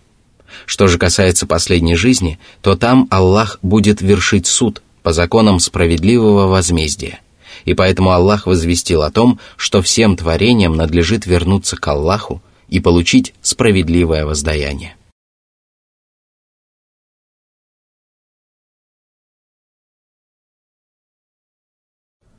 Что 0.66 0.88
же 0.88 0.98
касается 0.98 1.46
последней 1.46 1.96
жизни, 1.96 2.40
то 2.62 2.76
там 2.76 3.08
Аллах 3.12 3.60
будет 3.62 4.02
вершить 4.02 4.48
суд 4.48 4.82
по 5.04 5.14
законам 5.14 5.60
справедливого 5.60 6.48
возмездия. 6.48 7.20
И 7.66 7.74
поэтому 7.74 8.12
Аллах 8.12 8.48
возвестил 8.48 9.02
о 9.04 9.12
том, 9.12 9.40
что 9.58 9.82
всем 9.82 10.18
творениям 10.18 10.76
надлежит 10.76 11.26
вернуться 11.26 11.78
к 11.78 11.88
Аллаху 11.88 12.42
и 12.70 12.80
получить 12.80 13.34
справедливое 13.42 14.26
воздаяние. 14.26 14.96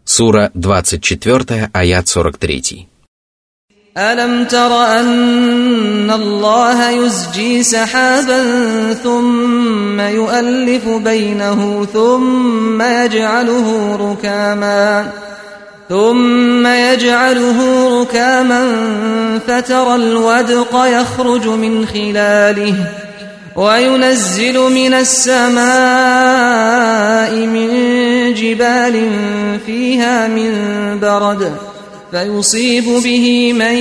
Сура 0.05 0.51
24, 0.55 1.71
аят 1.73 2.09
43. 2.09 2.89
ألم 3.99 4.45
تر 4.45 4.85
أن 4.85 6.11
الله 6.11 6.91
يزجي 6.91 7.63
سحابا 7.63 8.41
ثم 9.05 10.01
يؤلف 10.01 10.89
بينه 10.89 11.87
ثم 11.93 12.83
يجعله 12.83 13.97
ركاما 13.97 15.09
ثم 15.89 16.67
يجعله 16.67 17.57
ركاما 18.01 18.61
فترى 19.47 19.95
الودق 19.95 20.77
يخرج 20.87 21.49
من 21.49 21.87
خلاله 21.87 22.75
وينزل 23.57 24.59
من 24.73 24.95
السماء 24.95 25.77
من 27.47 27.69
جبال 28.35 29.07
فيها 29.67 30.29
من 30.29 30.53
برد 31.03 31.43
ۖ 31.53 31.66
فيصيب 32.17 32.85
به 33.05 33.53
من 33.53 33.77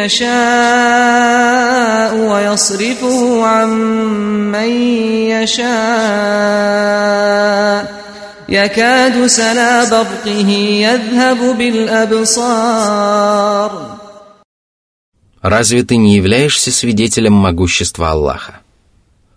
يشاء 0.00 2.12
ويصرفه 2.14 3.46
عن 3.46 3.68
من 4.52 4.68
يشاء 5.28 7.82
يكاد 8.48 9.26
سنا 9.26 9.84
برقه 9.90 10.50
يذهب 10.86 11.38
بالأبصار 11.58 13.94
Разве 15.44 15.82
ты 15.82 15.96
не 15.98 16.14
являешься 16.16 16.72
свидетелем 16.72 17.34
могущества 17.34 18.10
Аллаха? 18.12 18.60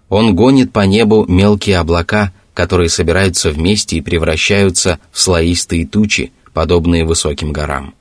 Он 0.07 0.33
гонит 0.37 0.71
по 0.71 0.85
небу 0.85 1.25
мелкие 1.27 1.79
облака, 1.79 2.31
которые 2.53 2.87
собираются 2.87 3.51
вместе 3.51 3.97
и 3.97 4.01
превращаются 4.01 4.99
в 5.11 5.19
слоистые 5.19 5.85
тучи, 5.85 6.31
подобные 6.53 7.03
высоким 7.03 7.51
горам 7.51 7.93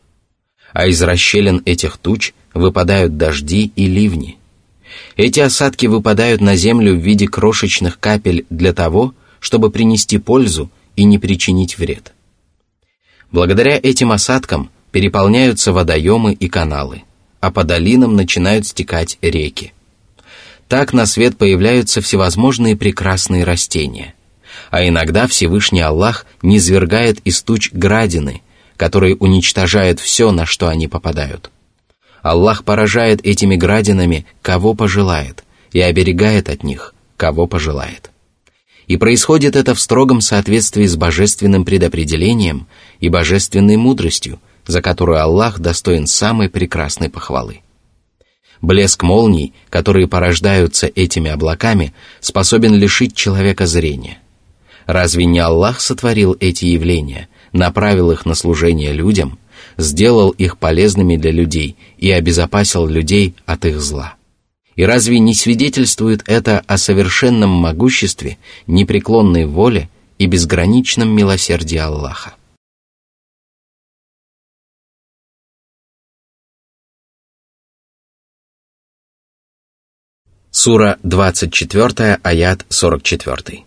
а 0.73 0.87
из 0.87 1.03
расщелин 1.03 1.63
этих 1.65 1.97
туч 1.99 2.33
выпадают 2.55 3.17
дожди 3.17 3.73
и 3.77 3.87
ливни. 3.87 4.39
Эти 5.17 5.41
осадки 5.41 5.87
выпадают 5.87 6.41
на 6.41 6.57
землю 6.57 6.95
в 6.95 6.99
виде 7.01 7.27
крошечных 7.29 7.99
капель 7.99 8.47
для 8.51 8.73
того, 8.73 9.15
чтобы 9.41 9.71
принести 9.71 10.19
пользу 10.19 10.71
и 10.97 11.05
не 11.05 11.19
причинить 11.19 11.79
вред. 11.79 12.13
Благодаря 13.33 13.79
этим 13.83 14.13
осадкам 14.13 14.71
переполняются 14.93 15.73
водоемы 15.73 16.33
и 16.33 16.49
каналы, 16.49 17.03
а 17.41 17.51
по 17.51 17.65
долинам 17.65 18.15
начинают 18.17 18.67
стекать 18.67 19.19
реки. 19.21 19.73
Так 20.69 20.93
на 20.93 21.07
свет 21.07 21.37
появляются 21.37 22.01
всевозможные 22.01 22.77
прекрасные 22.77 23.45
растения. 23.45 24.15
А 24.71 24.87
иногда 24.87 25.27
Всевышний 25.27 25.81
Аллах 25.81 26.27
низвергает 26.43 27.19
из 27.25 27.43
туч 27.43 27.71
градины– 27.73 28.43
которые 28.77 29.17
уничтожают 29.17 30.01
все, 30.01 30.31
на 30.31 30.47
что 30.47 30.69
они 30.69 30.89
попадают. 30.89 31.51
Аллах 32.23 32.65
поражает 32.65 33.25
этими 33.25 33.57
градинами, 33.57 34.27
кого 34.43 34.75
пожелает, 34.75 35.45
и 35.73 35.81
оберегает 35.81 36.49
от 36.49 36.63
них, 36.63 36.95
кого 37.17 37.47
пожелает. 37.47 38.11
И 38.87 38.97
происходит 38.97 39.57
это 39.57 39.75
в 39.75 39.81
строгом 39.81 40.21
соответствии 40.21 40.87
с 40.87 40.97
божественным 40.97 41.65
предопределением 41.65 42.67
и 43.01 43.09
божественной 43.09 43.77
мудростью, 43.77 44.39
за 44.67 44.81
которую 44.83 45.21
Аллах 45.23 45.59
достоин 45.59 46.07
самой 46.07 46.49
прекрасной 46.49 47.09
похвалы. 47.09 47.61
Блеск 48.63 49.03
молний, 49.03 49.53
которые 49.71 50.09
порождаются 50.09 50.87
этими 50.93 51.31
облаками, 51.31 51.95
способен 52.21 52.75
лишить 52.75 53.15
человека 53.15 53.67
зрения. 53.67 54.19
Разве 54.87 55.25
не 55.27 55.41
Аллах 55.41 55.81
сотворил 55.81 56.37
эти 56.39 56.65
явления, 56.65 57.29
направил 57.53 58.11
их 58.11 58.27
на 58.27 58.35
служение 58.35 58.93
людям, 58.93 59.39
сделал 59.77 60.31
их 60.31 60.59
полезными 60.59 61.17
для 61.17 61.31
людей 61.33 61.77
и 61.99 62.11
обезопасил 62.11 62.87
людей 62.87 63.35
от 63.47 63.65
их 63.65 63.81
зла. 63.81 64.15
И 64.75 64.85
разве 64.85 65.19
не 65.19 65.35
свидетельствует 65.35 66.23
это 66.27 66.61
о 66.67 66.77
совершенном 66.77 67.51
могуществе, 67.51 68.39
непреклонной 68.67 69.47
воле 69.47 69.89
и 70.19 70.27
безграничном 70.27 71.09
милосердии 71.09 71.79
Аллаха? 71.79 72.35
Сура 80.51 80.99
24, 81.03 82.21
аят 82.23 82.65
44. 82.71 83.65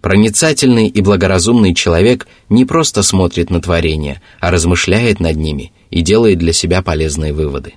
Проницательный 0.00 0.88
и 0.88 1.00
благоразумный 1.00 1.76
человек 1.76 2.26
не 2.48 2.64
просто 2.64 3.04
смотрит 3.04 3.50
на 3.50 3.60
творения, 3.62 4.20
а 4.40 4.50
размышляет 4.50 5.20
над 5.20 5.36
ними 5.36 5.70
и 5.90 6.00
делает 6.02 6.38
для 6.40 6.52
себя 6.52 6.82
полезные 6.82 7.32
выводы. 7.32 7.74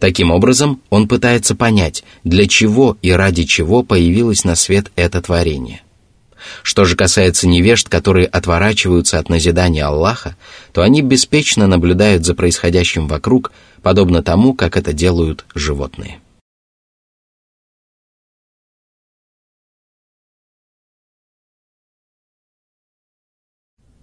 Таким 0.00 0.32
образом, 0.32 0.80
он 0.90 1.06
пытается 1.06 1.54
понять, 1.54 2.02
для 2.24 2.48
чего 2.48 2.96
и 3.00 3.12
ради 3.12 3.44
чего 3.44 3.84
появилось 3.84 4.42
на 4.42 4.56
свет 4.56 4.90
это 4.96 5.22
творение. 5.22 5.81
Что 6.62 6.84
же 6.84 6.94
касается 6.96 7.46
невежд, 7.46 7.88
которые 7.88 8.26
отворачиваются 8.26 9.18
от 9.18 9.28
назидания 9.30 9.84
Аллаха, 9.84 10.34
то 10.72 10.82
они 10.82 11.02
беспечно 11.02 11.66
наблюдают 11.68 12.24
за 12.24 12.34
происходящим 12.34 13.06
вокруг, 13.08 13.52
подобно 13.82 14.22
тому, 14.22 14.54
как 14.54 14.76
это 14.76 14.92
делают 14.92 15.44
животные. 15.54 16.20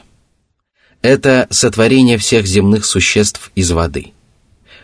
Это 1.02 1.48
сотворение 1.50 2.16
всех 2.16 2.46
земных 2.46 2.86
существ 2.86 3.52
из 3.54 3.70
воды. 3.72 4.12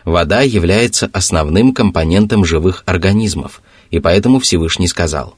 Вода 0.03 0.41
является 0.41 1.09
основным 1.13 1.73
компонентом 1.73 2.45
живых 2.45 2.83
организмов, 2.85 3.63
и 3.89 3.99
поэтому 3.99 4.37
Всевышний 4.39 4.87
сказал, 4.87 5.35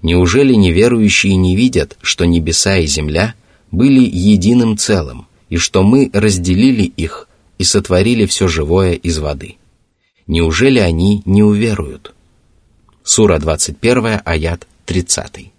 «Неужели 0.00 0.54
неверующие 0.54 1.36
не 1.36 1.54
видят, 1.54 1.98
что 2.00 2.24
небеса 2.24 2.78
и 2.78 2.86
земля 2.86 3.34
были 3.70 4.00
единым 4.00 4.78
целым, 4.78 5.26
и 5.50 5.58
что 5.58 5.82
мы 5.82 6.08
разделили 6.14 6.84
их 6.84 7.28
и 7.58 7.64
сотворили 7.64 8.24
все 8.24 8.48
живое 8.48 8.92
из 8.94 9.18
воды. 9.18 9.56
Неужели 10.26 10.78
они 10.78 11.22
не 11.26 11.42
уверуют? 11.42 12.14
Сура 13.02 13.38
21, 13.38 14.20
аят 14.24 14.66
30. 14.86 15.50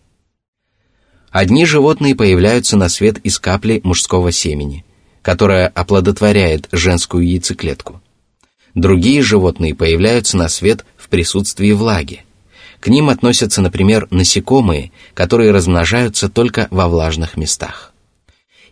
Одни 1.30 1.66
животные 1.66 2.16
появляются 2.16 2.78
на 2.78 2.90
свет 2.90 3.18
из 3.20 3.38
капли 3.38 3.82
мужского 3.84 4.32
семени, 4.32 4.84
которая 5.22 5.68
оплодотворяет 5.68 6.68
женскую 6.72 7.28
яйцеклетку. 7.28 8.02
Другие 8.74 9.22
животные 9.22 9.76
появляются 9.76 10.38
на 10.38 10.48
свет 10.48 10.86
в 10.98 11.10
присутствии 11.10 11.74
влаги. 11.74 12.24
К 12.80 12.88
ним 12.88 13.10
относятся, 13.10 13.62
например, 13.62 14.08
насекомые, 14.10 14.92
которые 15.14 15.52
размножаются 15.52 16.30
только 16.30 16.68
во 16.72 16.88
влажных 16.88 17.36
местах. 17.38 17.91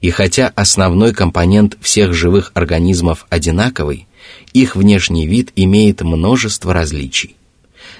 И 0.01 0.11
хотя 0.11 0.47
основной 0.55 1.13
компонент 1.13 1.77
всех 1.81 2.13
живых 2.13 2.51
организмов 2.53 3.25
одинаковый, 3.29 4.07
их 4.53 4.75
внешний 4.75 5.27
вид 5.27 5.51
имеет 5.55 6.01
множество 6.01 6.73
различий. 6.73 7.35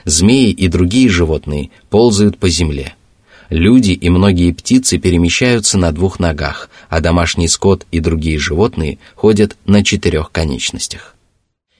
Змеи 0.06 0.52
и 0.52 0.68
другие 0.70 1.10
животные 1.10 1.72
ползают 1.90 2.38
по 2.38 2.48
земле. 2.48 2.96
Люди 3.50 3.92
и 3.92 4.10
многие 4.10 4.52
птицы 4.52 4.98
перемещаются 5.00 5.78
на 5.78 5.92
двух 5.92 6.20
ногах, 6.20 6.70
а 6.88 7.02
домашний 7.02 7.48
скот 7.50 7.86
и 7.92 8.00
другие 8.00 8.38
животные 8.40 9.00
ходят 9.16 9.58
на 9.66 9.84
четырех 9.84 10.32
конечностях. 10.32 11.16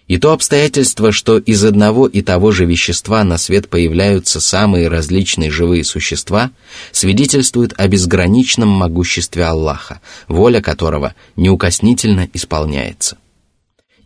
И 0.10 0.18
то 0.18 0.34
обстоятельство, 0.34 1.12
что 1.12 1.38
из 1.38 1.64
одного 1.64 2.08
и 2.08 2.24
того 2.24 2.52
же 2.52 2.66
вещества 2.66 3.24
на 3.24 3.38
свет 3.38 3.70
появляются 3.70 4.42
самые 4.42 4.88
различные 4.88 5.52
живые 5.52 5.84
существа, 5.84 6.50
свидетельствует 6.92 7.76
о 7.80 7.88
безграничном 7.88 8.68
могуществе 8.70 9.46
Аллаха, 9.46 10.02
воля 10.28 10.62
которого 10.62 11.14
неукоснительно 11.36 12.28
исполняется. 12.34 13.20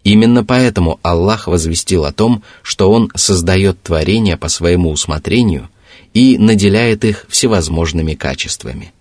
Именно 0.04 0.44
поэтому 0.44 1.00
Аллах 1.04 1.48
возвестил 1.48 2.04
о 2.04 2.12
том, 2.12 2.44
что 2.64 2.92
Он 2.92 3.10
создает 3.16 3.82
творения 3.82 4.36
по 4.36 4.50
своему 4.50 4.90
усмотрению 4.92 5.70
и 6.14 6.38
наделяет 6.38 7.06
их 7.06 7.26
всевозможными 7.30 8.14
качествами. 8.14 8.92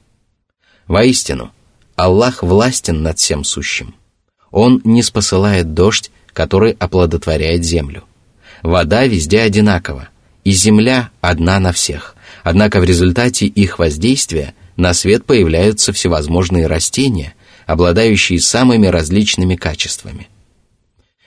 Воистину, 0.86 1.50
Аллах 1.96 2.44
властен 2.44 3.02
над 3.02 3.18
всем 3.18 3.42
сущим. 3.42 3.96
Он 4.52 4.80
не 4.84 5.02
спосылает 5.02 5.74
дождь 5.74 6.12
который 6.32 6.72
оплодотворяет 6.78 7.64
землю. 7.64 8.04
Вода 8.62 9.04
везде 9.06 9.40
одинакова, 9.40 10.08
и 10.44 10.52
земля 10.52 11.10
одна 11.20 11.58
на 11.60 11.72
всех, 11.72 12.16
однако 12.44 12.80
в 12.80 12.84
результате 12.84 13.46
их 13.46 13.78
воздействия 13.78 14.54
на 14.76 14.94
свет 14.94 15.24
появляются 15.24 15.92
всевозможные 15.92 16.66
растения, 16.66 17.34
обладающие 17.66 18.40
самыми 18.40 18.86
различными 18.86 19.56
качествами. 19.56 20.28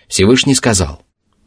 Всевышний 0.08 0.56
сказал, 0.56 1.02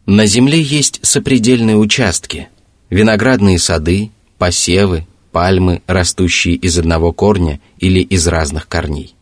«На 0.06 0.26
земле 0.26 0.60
есть 0.60 1.00
сопредельные 1.02 1.76
участки, 1.76 2.48
виноградные 2.90 3.58
сады, 3.58 4.10
посевы, 4.38 5.06
пальмы, 5.32 5.82
растущие 5.86 6.54
из 6.54 6.78
одного 6.78 7.12
корня 7.12 7.60
или 7.78 8.00
из 8.00 8.26
разных 8.26 8.66
корней. 8.66 9.14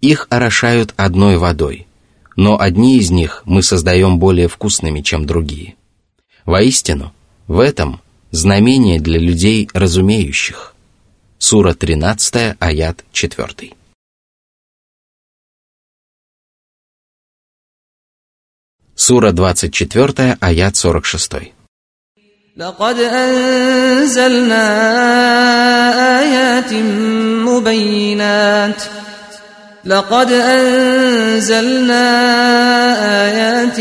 Их 0.00 0.26
орошают 0.30 0.94
одной 0.96 1.36
водой, 1.38 1.87
но 2.44 2.56
одни 2.60 2.98
из 2.98 3.10
них 3.10 3.42
мы 3.46 3.64
создаем 3.64 4.20
более 4.20 4.46
вкусными, 4.46 5.00
чем 5.02 5.26
другие. 5.26 5.74
Воистину, 6.44 7.12
в 7.48 7.58
этом 7.58 8.00
знамение 8.30 9.00
для 9.00 9.18
людей 9.18 9.68
разумеющих. 9.72 10.72
Сура 11.38 11.74
13, 11.74 12.54
аят 12.60 13.04
4. 13.10 13.72
Сура 18.94 19.32
24, 19.32 20.36
аят 20.40 20.76
46. 20.76 21.34
لقد 22.56 22.98
أنزلنا 22.98 24.66
آيات 26.20 26.72
مبينات 27.48 28.80
لقد 29.84 30.32
أنزلنا 30.32 32.06
آيات 33.26 33.80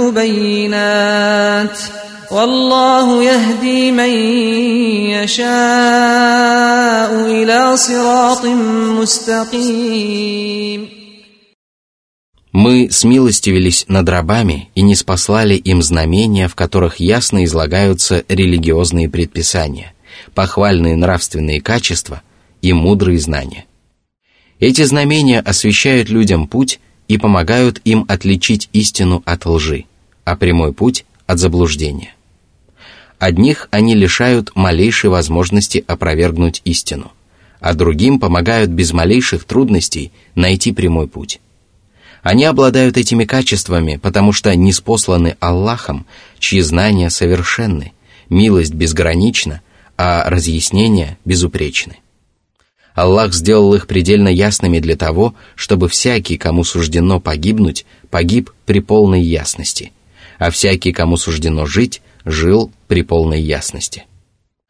مبينات 0.00 1.78
والله 2.30 3.22
يهدي 3.24 3.92
من 3.92 4.10
يشاء 5.22 7.10
إلى 7.26 7.76
صراط 7.76 8.44
مستقيم 8.46 10.88
Мы 12.50 12.88
смилостивились 12.90 13.84
над 13.88 14.08
рабами 14.08 14.68
и 14.74 14.82
не 14.82 14.96
спаслали 14.96 15.54
им 15.54 15.80
знамения, 15.82 16.48
в 16.48 16.56
которых 16.56 16.96
ясно 16.96 17.44
излагаются 17.44 18.24
религиозные 18.28 19.08
предписания, 19.08 19.92
похвальные 20.34 20.96
нравственные 20.96 21.60
качества 21.60 22.22
и 22.60 22.72
мудрые 22.72 23.20
знания– 23.20 23.66
эти 24.60 24.82
знамения 24.82 25.38
освещают 25.38 26.08
людям 26.08 26.48
путь 26.48 26.80
и 27.06 27.16
помогают 27.16 27.80
им 27.84 28.04
отличить 28.08 28.68
истину 28.72 29.22
от 29.24 29.46
лжи, 29.46 29.84
а 30.24 30.36
прямой 30.36 30.72
путь 30.72 31.04
от 31.26 31.38
заблуждения. 31.38 32.14
Одних 33.20 33.68
они 33.70 33.94
лишают 33.94 34.50
малейшей 34.56 35.10
возможности 35.10 35.84
опровергнуть 35.86 36.60
истину, 36.64 37.12
а 37.60 37.74
другим 37.74 38.18
помогают 38.18 38.70
без 38.70 38.92
малейших 38.92 39.44
трудностей 39.44 40.10
найти 40.34 40.72
прямой 40.72 41.06
путь. 41.06 41.40
Они 42.22 42.44
обладают 42.44 42.96
этими 42.96 43.24
качествами, 43.24 43.96
потому 44.02 44.32
что 44.32 44.54
неспосланы 44.54 45.36
Аллахом, 45.38 46.04
чьи 46.40 46.60
знания 46.60 47.10
совершенны, 47.10 47.92
милость 48.28 48.74
безгранична, 48.74 49.60
а 49.96 50.28
разъяснения 50.28 51.16
безупречны. 51.24 51.98
Аллах 52.98 53.32
сделал 53.32 53.72
их 53.74 53.86
предельно 53.86 54.28
ясными 54.28 54.80
для 54.80 54.96
того, 54.96 55.32
чтобы 55.54 55.88
всякий, 55.88 56.36
кому 56.36 56.64
суждено 56.64 57.20
погибнуть, 57.20 57.86
погиб 58.10 58.50
при 58.66 58.80
полной 58.80 59.22
ясности, 59.22 59.92
а 60.40 60.50
всякий, 60.50 60.90
кому 60.90 61.16
суждено 61.16 61.64
жить, 61.64 62.02
жил 62.24 62.72
при 62.88 63.02
полной 63.02 63.40
ясности. 63.40 64.04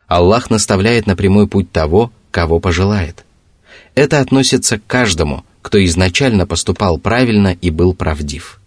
Аллах 0.06 0.50
наставляет 0.50 1.06
на 1.06 1.16
прямой 1.16 1.48
путь 1.48 1.72
того, 1.72 2.12
кого 2.30 2.60
пожелает. 2.60 3.24
Это 3.94 4.20
относится 4.20 4.76
к 4.78 4.86
каждому, 4.86 5.42
кто 5.62 5.82
изначально 5.86 6.44
поступал 6.46 6.98
правильно 6.98 7.56
и 7.58 7.70
был 7.70 7.94
правдив. 7.94 8.60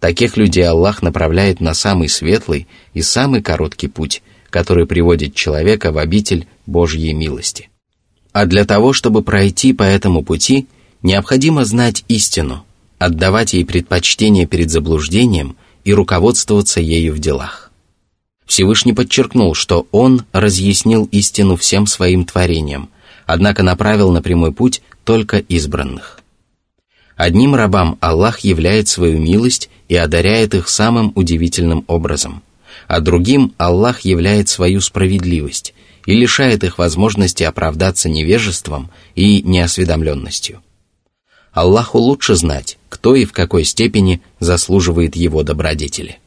Таких 0.00 0.36
людей 0.36 0.64
Аллах 0.68 1.00
направляет 1.02 1.60
на 1.62 1.72
самый 1.72 2.10
светлый 2.10 2.66
и 2.92 3.00
самый 3.00 3.40
короткий 3.42 3.88
путь, 3.88 4.22
который 4.50 4.84
приводит 4.86 5.34
человека 5.34 5.92
в 5.92 5.96
обитель 5.98 6.46
Божьей 6.66 7.14
милости. 7.14 7.70
А 8.40 8.46
для 8.46 8.64
того, 8.64 8.92
чтобы 8.92 9.22
пройти 9.22 9.72
по 9.72 9.82
этому 9.82 10.22
пути, 10.22 10.68
необходимо 11.02 11.64
знать 11.64 12.04
истину, 12.06 12.64
отдавать 13.00 13.52
ей 13.52 13.64
предпочтение 13.64 14.46
перед 14.46 14.70
заблуждением 14.70 15.56
и 15.84 15.92
руководствоваться 15.92 16.80
ею 16.80 17.14
в 17.14 17.18
делах. 17.18 17.72
Всевышний 18.46 18.92
подчеркнул, 18.92 19.54
что 19.56 19.88
Он 19.90 20.22
разъяснил 20.30 21.08
истину 21.10 21.56
всем 21.56 21.88
своим 21.88 22.24
творениям, 22.24 22.90
однако 23.26 23.64
направил 23.64 24.12
на 24.12 24.22
прямой 24.22 24.52
путь 24.52 24.82
только 25.02 25.38
избранных. 25.38 26.20
Одним 27.16 27.56
рабам 27.56 27.98
Аллах 28.00 28.38
являет 28.54 28.86
свою 28.86 29.18
милость 29.18 29.68
и 29.88 29.96
одаряет 29.96 30.54
их 30.54 30.68
самым 30.68 31.10
удивительным 31.16 31.82
образом, 31.88 32.44
а 32.86 33.00
другим 33.00 33.52
Аллах 33.58 34.02
являет 34.02 34.48
свою 34.48 34.80
справедливость, 34.80 35.74
и 36.10 36.14
лишает 36.14 36.64
их 36.64 36.78
возможности 36.78 37.42
оправдаться 37.42 38.08
невежеством 38.08 38.90
и 39.14 39.42
неосведомленностью. 39.42 40.62
Аллаху 41.52 41.98
лучше 41.98 42.34
знать, 42.34 42.78
кто 42.88 43.14
и 43.14 43.26
в 43.26 43.32
какой 43.32 43.64
степени 43.64 44.22
заслуживает 44.40 45.16
его 45.16 45.42
добродетели. 45.42 46.18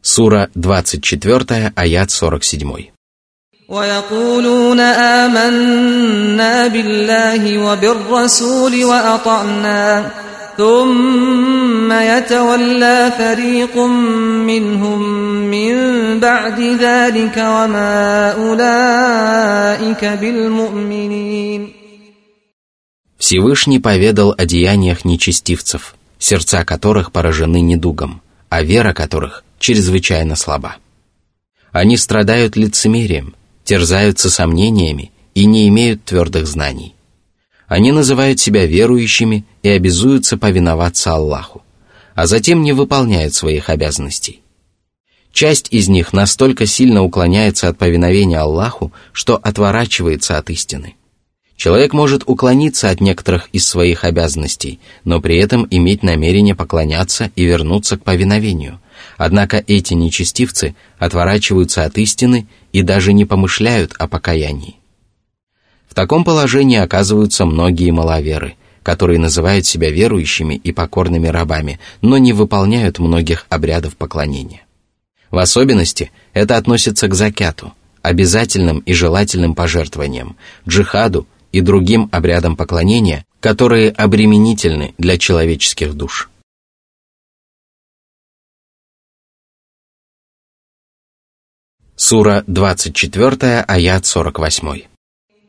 Сура 0.00 0.48
24, 0.54 1.72
аят 1.74 2.10
47. 2.10 2.86
ويقولون 3.68 4.80
آمنا 4.80 6.66
بالله 6.66 7.58
وبالرسول 7.58 8.84
وأطعنا 8.84 10.10
ثم 10.58 11.92
يتولى 11.92 13.12
فريق 13.18 13.76
منهم 14.46 15.02
من 15.50 15.74
بعد 16.20 16.60
ذلك 16.60 17.36
وما 17.36 18.30
أولئك 18.32 20.04
بالمؤمنين 20.04 21.72
Всевышний 23.18 23.78
поведал 23.80 24.34
о 24.36 24.44
деяниях 24.44 25.06
нечестивцев, 25.06 25.94
сердца 26.18 26.62
которых 26.62 27.10
поражены 27.10 27.62
недугом, 27.62 28.20
а 28.50 28.62
вера 28.62 28.92
которых 28.92 29.44
чрезвычайно 29.58 30.36
слаба. 30.36 30.76
Они 31.72 31.96
страдают 31.96 32.54
лицемерием, 32.56 33.34
терзаются 33.64 34.28
сомнениями 34.28 35.10
и 35.34 35.46
не 35.46 35.66
имеют 35.68 36.04
твердых 36.04 36.46
знаний. 36.46 36.93
Они 37.66 37.92
называют 37.92 38.40
себя 38.40 38.66
верующими 38.66 39.44
и 39.62 39.68
обязуются 39.68 40.36
повиноваться 40.36 41.12
Аллаху, 41.14 41.62
а 42.14 42.26
затем 42.26 42.62
не 42.62 42.72
выполняют 42.72 43.34
своих 43.34 43.70
обязанностей. 43.70 44.40
Часть 45.32 45.68
из 45.72 45.88
них 45.88 46.12
настолько 46.12 46.66
сильно 46.66 47.02
уклоняется 47.02 47.68
от 47.68 47.78
повиновения 47.78 48.38
Аллаху, 48.38 48.92
что 49.12 49.36
отворачивается 49.36 50.38
от 50.38 50.48
истины. 50.50 50.94
Человек 51.56 51.92
может 51.92 52.22
уклониться 52.26 52.90
от 52.90 53.00
некоторых 53.00 53.48
из 53.52 53.66
своих 53.66 54.04
обязанностей, 54.04 54.80
но 55.04 55.20
при 55.20 55.36
этом 55.36 55.66
иметь 55.70 56.02
намерение 56.02 56.54
поклоняться 56.54 57.30
и 57.36 57.44
вернуться 57.44 57.96
к 57.96 58.02
повиновению. 58.04 58.80
Однако 59.18 59.62
эти 59.66 59.94
нечестивцы 59.94 60.74
отворачиваются 60.98 61.84
от 61.84 61.96
истины 61.98 62.46
и 62.72 62.82
даже 62.82 63.12
не 63.12 63.24
помышляют 63.24 63.92
о 63.98 64.08
покаянии. 64.08 64.76
В 65.94 65.96
таком 65.96 66.24
положении 66.24 66.78
оказываются 66.78 67.44
многие 67.46 67.92
маловеры, 67.92 68.56
которые 68.82 69.20
называют 69.20 69.64
себя 69.64 69.92
верующими 69.92 70.56
и 70.56 70.72
покорными 70.72 71.28
рабами, 71.28 71.78
но 72.02 72.18
не 72.18 72.32
выполняют 72.32 72.98
многих 72.98 73.46
обрядов 73.48 73.96
поклонения. 73.96 74.66
В 75.30 75.38
особенности 75.38 76.10
это 76.32 76.56
относится 76.56 77.06
к 77.06 77.14
закяту, 77.14 77.74
обязательным 78.02 78.80
и 78.80 78.92
желательным 78.92 79.54
пожертвованиям, 79.54 80.36
джихаду 80.68 81.28
и 81.52 81.60
другим 81.60 82.08
обрядам 82.10 82.56
поклонения, 82.56 83.24
которые 83.38 83.90
обременительны 83.92 84.96
для 84.98 85.16
человеческих 85.16 85.94
душ. 85.94 86.28
Сура 91.94 92.42
24, 92.48 93.60
аят 93.68 94.06
48. 94.06 94.82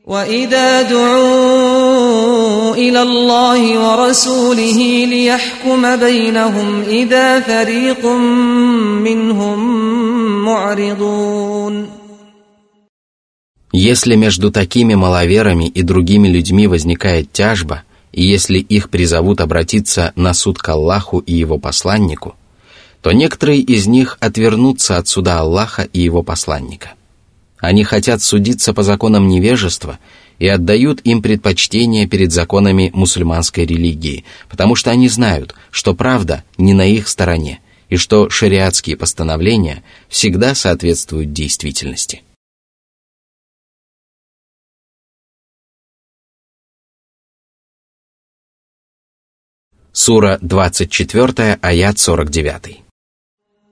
واذا 0.06 0.82
دعوا 0.86 2.76
الى 2.78 3.02
الله 3.02 3.64
ورسوله 3.80 5.06
ليحكم 5.06 5.82
بينهم 6.00 6.82
اذا 6.86 7.40
فريق 7.40 8.06
منهم 9.02 9.60
معرضون 10.46 11.88
Если 13.74 14.16
между 14.16 14.52
такими 14.52 14.96
маловерами 14.96 15.68
и 15.68 15.82
другими 15.82 16.30
людьми 16.30 16.66
возникает 16.66 17.34
тяжба, 17.34 17.82
и 18.14 18.24
если 18.24 18.58
их 18.60 18.90
призовут 18.90 19.42
обратиться 19.42 20.14
на 20.16 20.34
суд 20.34 20.60
к 20.60 20.70
Аллаху 20.70 21.20
и 21.20 21.34
его 21.34 21.58
посланнику, 21.60 22.36
то 23.02 23.12
некоторые 23.12 23.60
из 23.60 23.86
них 23.88 24.18
отвернутся 24.22 24.96
от 24.98 25.10
суда 25.10 25.40
Аллаха 25.42 25.82
и 25.92 26.00
его 26.00 26.24
посланника– 26.24 26.94
они 27.66 27.84
хотят 27.84 28.22
судиться 28.22 28.76
по 28.76 28.84
законам 28.84 29.28
невежества 29.28 29.98
и 30.38 30.48
отдают 30.48 31.00
им 31.04 31.24
предпочтение 31.24 32.06
перед 32.08 32.32
законами 32.32 32.92
мусульманской 32.94 33.66
религии, 33.66 34.24
потому 34.50 34.76
что 34.76 34.92
они 34.92 35.10
знают, 35.10 35.56
что 35.72 35.96
правда 35.96 36.44
не 36.60 36.76
на 36.76 36.86
их 36.86 37.08
стороне 37.08 37.60
и 37.90 37.98
что 37.98 38.30
шариатские 38.30 38.98
постановления 38.98 39.82
всегда 40.10 40.54
соответствуют 40.54 41.34
действительности. 41.34 42.22
Сура 49.92 50.38
24, 50.42 51.58
аят 51.62 51.98
49. 51.98 52.85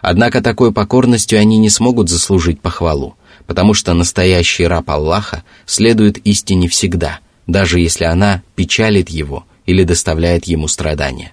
Однако 0.03 0.43
такой 0.43 0.73
покорностью 0.73 1.41
они 1.41 1.57
не 1.57 1.71
смогут 1.71 2.11
заслужить 2.11 2.61
похвалу, 2.61 3.17
потому 3.47 3.73
что 3.73 3.95
настоящий 3.95 4.67
раб 4.67 4.91
Аллаха 4.91 5.43
следует 5.65 6.19
истине 6.27 6.69
всегда, 6.69 7.21
даже 7.47 7.81
если 7.81 8.05
она 8.05 8.43
печалит 8.57 9.09
его– 9.09 9.47
или 9.67 9.85
доставляет 9.85 10.47
ему 10.47 10.69
страдания. 10.69 11.33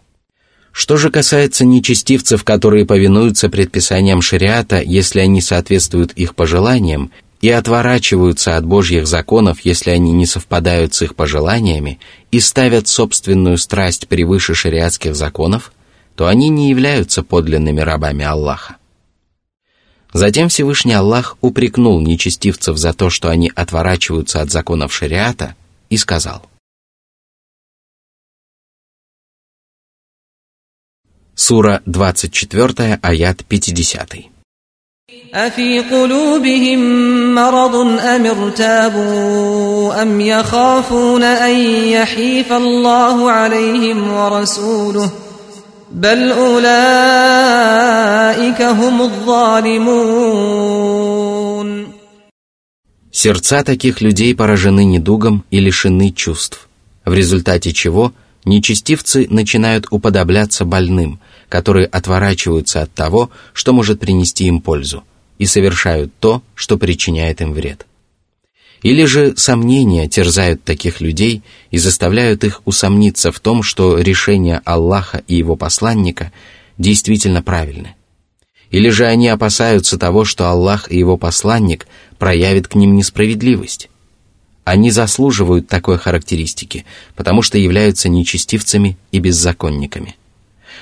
Что 0.71 0.95
же 0.97 1.09
касается 1.09 1.65
нечестивцев, 1.65 2.43
которые 2.45 2.85
повинуются 2.85 3.49
предписаниям 3.49 4.21
шариата, 4.21 4.81
если 4.81 5.19
они 5.19 5.41
соответствуют 5.41 6.13
их 6.13 6.35
пожеланиям, 6.35 7.11
и 7.41 7.49
отворачиваются 7.49 8.55
от 8.55 8.65
Божьих 8.65 9.07
законов, 9.07 9.61
если 9.63 9.89
они 9.89 10.11
не 10.11 10.27
совпадают 10.27 10.93
с 10.93 11.01
их 11.01 11.15
пожеланиями, 11.15 11.99
и 12.31 12.39
ставят 12.39 12.87
собственную 12.87 13.57
страсть 13.57 14.07
превыше 14.07 14.53
шариатских 14.53 15.15
законов, 15.15 15.73
то 16.15 16.27
они 16.27 16.49
не 16.49 16.69
являются 16.69 17.23
подлинными 17.23 17.81
рабами 17.81 18.23
Аллаха. 18.23 18.77
Затем 20.13 20.49
Всевышний 20.49 20.93
Аллах 20.93 21.35
упрекнул 21.41 21.99
нечестивцев 21.99 22.77
за 22.77 22.93
то, 22.93 23.09
что 23.09 23.29
они 23.29 23.51
отворачиваются 23.55 24.41
от 24.41 24.51
законов 24.51 24.93
шариата, 24.93 25.55
и 25.89 25.97
сказал– 25.97 26.45
Сура 31.47 31.75
24, 31.87 32.99
аят 33.01 33.43
50. 33.43 34.07
أفي 35.33 35.79
قلوبهم 35.79 36.79
مرض 37.35 37.75
أم 37.99 38.25
ارتابوا 38.25 40.01
أم 40.01 40.21
يخافون 40.21 41.23
أن 41.23 41.55
يحيف 41.89 42.51
الله 42.51 43.31
عليهم 43.31 44.11
ورسوله 44.11 45.11
بل 45.91 46.31
أولئك 46.31 48.61
هم 48.61 49.01
الظالمون 49.01 51.87
Сердца 53.11 53.63
таких 53.63 53.99
людей 54.01 54.35
поражены 54.35 54.83
недугом 54.85 55.43
и 55.51 55.59
лишены 55.59 56.11
чувств, 56.11 56.67
в 57.03 57.13
результате 57.15 57.73
чего 57.73 58.13
нечестивцы 58.45 59.25
начинают 59.31 59.87
уподобляться 59.89 60.65
больным– 60.65 61.19
которые 61.51 61.85
отворачиваются 61.87 62.81
от 62.81 62.93
того, 62.93 63.29
что 63.53 63.73
может 63.73 63.99
принести 63.99 64.45
им 64.45 64.61
пользу, 64.61 65.03
и 65.37 65.45
совершают 65.45 66.13
то, 66.19 66.41
что 66.55 66.77
причиняет 66.77 67.41
им 67.41 67.51
вред. 67.51 67.85
Или 68.83 69.03
же 69.03 69.35
сомнения 69.35 70.07
терзают 70.07 70.63
таких 70.63 71.01
людей 71.01 71.43
и 71.69 71.77
заставляют 71.77 72.45
их 72.45 72.61
усомниться 72.65 73.31
в 73.33 73.39
том, 73.41 73.61
что 73.63 73.99
решения 73.99 74.61
Аллаха 74.63 75.21
и 75.27 75.35
его 75.35 75.57
посланника 75.57 76.31
действительно 76.77 77.43
правильны. 77.43 77.93
Или 78.71 78.87
же 78.87 79.05
они 79.05 79.27
опасаются 79.27 79.97
того, 79.99 80.23
что 80.23 80.47
Аллах 80.47 80.89
и 80.89 80.97
его 80.97 81.17
посланник 81.17 81.85
проявят 82.17 82.69
к 82.69 82.75
ним 82.75 82.95
несправедливость. 82.95 83.89
Они 84.63 84.89
заслуживают 84.89 85.67
такой 85.67 85.97
характеристики, 85.97 86.85
потому 87.17 87.41
что 87.41 87.57
являются 87.57 88.07
нечестивцами 88.07 88.97
и 89.11 89.19
беззаконниками. 89.19 90.15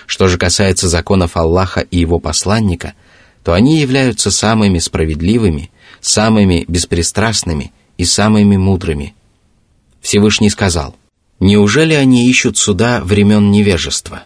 Что 0.10 0.28
же 0.28 0.40
касается 0.40 0.90
законов 0.90 1.38
Аллаха 1.38 1.82
и 1.82 2.00
его 2.00 2.18
посланника, 2.20 2.96
то 3.44 3.54
они 3.54 3.80
являются 3.80 4.32
самыми 4.32 4.80
справедливыми, 4.80 5.70
самыми 6.02 6.66
беспристрастными 6.68 7.72
и 8.00 8.06
самыми 8.06 8.58
мудрыми. 8.58 9.14
Всевышний 10.02 10.50
сказал, 10.50 10.96
«Неужели 11.40 11.94
они 11.94 12.28
ищут 12.28 12.58
суда 12.58 13.02
времен 13.04 13.52
невежества? 13.52 14.24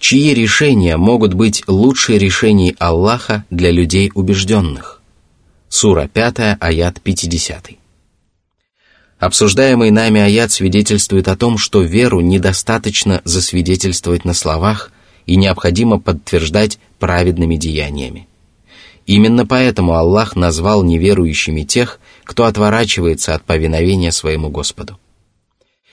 Чьи 0.00 0.32
решения 0.32 0.96
могут 0.96 1.34
быть 1.34 1.62
лучше 1.66 2.16
решений 2.16 2.74
Аллаха 2.78 3.44
для 3.50 3.70
людей 3.70 4.10
убежденных?» 4.14 5.02
Сура 5.68 6.08
5, 6.08 6.56
аят 6.58 7.02
50. 7.02 7.68
Обсуждаемый 9.26 9.90
нами 9.90 10.20
аят 10.20 10.52
свидетельствует 10.52 11.26
о 11.26 11.34
том, 11.36 11.58
что 11.58 11.82
веру 11.82 12.20
недостаточно 12.20 13.22
засвидетельствовать 13.24 14.24
на 14.24 14.34
словах 14.34 14.92
и 15.26 15.34
необходимо 15.34 15.98
подтверждать 15.98 16.78
праведными 17.00 17.56
деяниями. 17.56 18.28
Именно 19.04 19.44
поэтому 19.44 19.94
Аллах 19.96 20.36
назвал 20.36 20.84
неверующими 20.84 21.62
тех, 21.64 21.98
кто 22.22 22.44
отворачивается 22.44 23.34
от 23.34 23.42
повиновения 23.42 24.12
своему 24.12 24.48
Господу. 24.48 24.96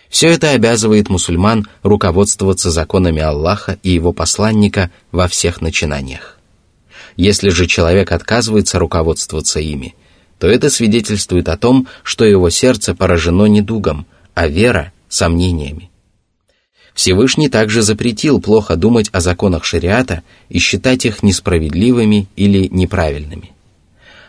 Все 0.10 0.28
это 0.28 0.52
обязывает 0.52 1.10
мусульман 1.10 1.65
руководствоваться 1.82 2.69
законами 2.69 3.24
Аллаха 3.24 3.80
и 3.82 3.89
его 3.89 4.13
посланника 4.13 4.91
во 5.12 5.28
всех 5.28 5.60
начинаниях. 5.60 6.38
Если 7.17 7.50
же 7.50 7.65
человек 7.65 8.12
отказывается 8.12 8.78
руководствоваться 8.78 9.60
ими– 9.60 9.96
то 10.43 10.49
это 10.49 10.69
свидетельствует 10.69 11.47
о 11.47 11.56
том, 11.56 11.88
что 12.03 12.25
его 12.25 12.49
сердце 12.49 12.93
поражено 12.93 13.45
недугом, 13.45 14.06
а 14.34 14.49
вера– 14.49 14.91
сомнениями. 15.08 15.89
Всевышний 16.93 17.47
также 17.47 17.82
запретил 17.82 18.41
плохо 18.41 18.75
думать 18.75 19.08
о 19.13 19.21
законах 19.21 19.63
шариата 19.63 20.21
и 20.49 20.60
считать 20.60 21.06
их 21.06 21.23
несправедливыми 21.23 22.27
или 22.36 22.67
неправильными. 22.69 23.51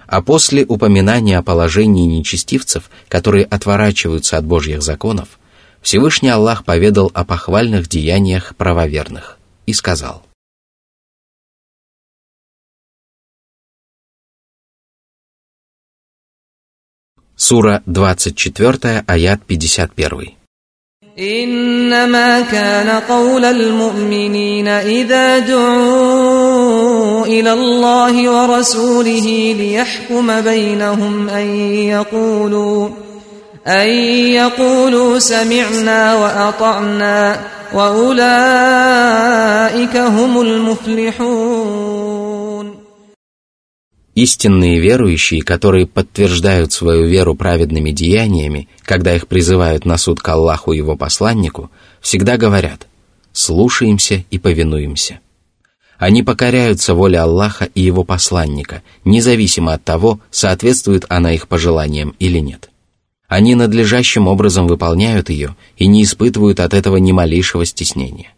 А 0.06 0.22
после 0.22 0.62
упоминания 0.64 1.36
о 1.36 1.42
положении 1.42 2.06
нечестивцев, 2.06 2.90
которые 3.08 3.44
отворачиваются 3.46 4.36
от 4.38 4.44
Божьих 4.44 4.82
законов, 4.84 5.40
Всевышний 5.82 6.28
Аллах 6.28 6.64
поведал 6.64 7.10
о 7.12 7.24
похвальных 7.24 7.88
деяниях 7.88 8.54
правоверных 8.54 9.36
и 9.66 9.72
сказал 9.72 10.23
Сура 17.36 17.82
24, 17.86 19.02
аят 19.08 19.38
51. 19.48 20.26
إنما 21.18 22.40
كان 22.40 23.00
قول 23.08 23.44
المؤمنين 23.44 24.68
إذا 24.68 25.38
دعوا 25.38 27.26
إلى 27.26 27.52
الله 27.52 28.30
ورسوله 28.50 29.54
ليحكم 29.58 30.40
بينهم 30.40 31.28
أن 31.28 31.46
يقولوا 31.76 32.88
أن 33.66 33.86
يقولوا 34.32 35.18
سمعنا 35.18 36.14
وأطعنا 36.14 37.40
وأولئك 37.72 39.96
هم 39.96 40.40
المفلحون 40.40 41.53
Истинные 44.14 44.78
верующие, 44.78 45.42
которые 45.42 45.86
подтверждают 45.88 46.72
свою 46.72 47.04
веру 47.06 47.34
праведными 47.34 47.90
деяниями, 47.90 48.68
когда 48.82 49.14
их 49.14 49.26
призывают 49.26 49.84
на 49.84 49.96
суд 49.98 50.20
к 50.20 50.28
Аллаху 50.28 50.72
и 50.72 50.76
его 50.76 50.96
посланнику, 50.96 51.68
всегда 52.00 52.36
говорят 52.36 52.86
«слушаемся 53.32 54.24
и 54.30 54.38
повинуемся». 54.38 55.18
Они 55.98 56.22
покоряются 56.22 56.94
воле 56.94 57.18
Аллаха 57.18 57.64
и 57.74 57.80
его 57.80 58.04
посланника, 58.04 58.82
независимо 59.04 59.72
от 59.74 59.82
того, 59.84 60.20
соответствует 60.30 61.04
она 61.08 61.32
их 61.34 61.48
пожеланиям 61.48 62.14
или 62.20 62.38
нет. 62.38 62.70
Они 63.26 63.56
надлежащим 63.56 64.28
образом 64.28 64.68
выполняют 64.68 65.28
ее 65.28 65.56
и 65.76 65.86
не 65.88 66.04
испытывают 66.04 66.60
от 66.60 66.72
этого 66.74 66.98
ни 66.98 67.10
малейшего 67.10 67.64
стеснения. 67.64 68.30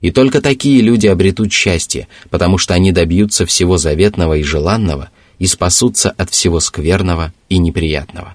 И 0.00 0.10
только 0.10 0.40
такие 0.40 0.80
люди 0.80 1.06
обретут 1.06 1.52
счастье, 1.52 2.08
потому 2.30 2.56
что 2.56 2.72
они 2.72 2.92
добьются 2.92 3.44
всего 3.44 3.76
заветного 3.76 4.34
и 4.38 4.42
желанного– 4.42 5.10
и 5.38 5.46
спасутся 5.46 6.10
от 6.10 6.30
всего 6.30 6.60
скверного 6.60 7.32
и 7.48 7.58
неприятного. 7.58 8.34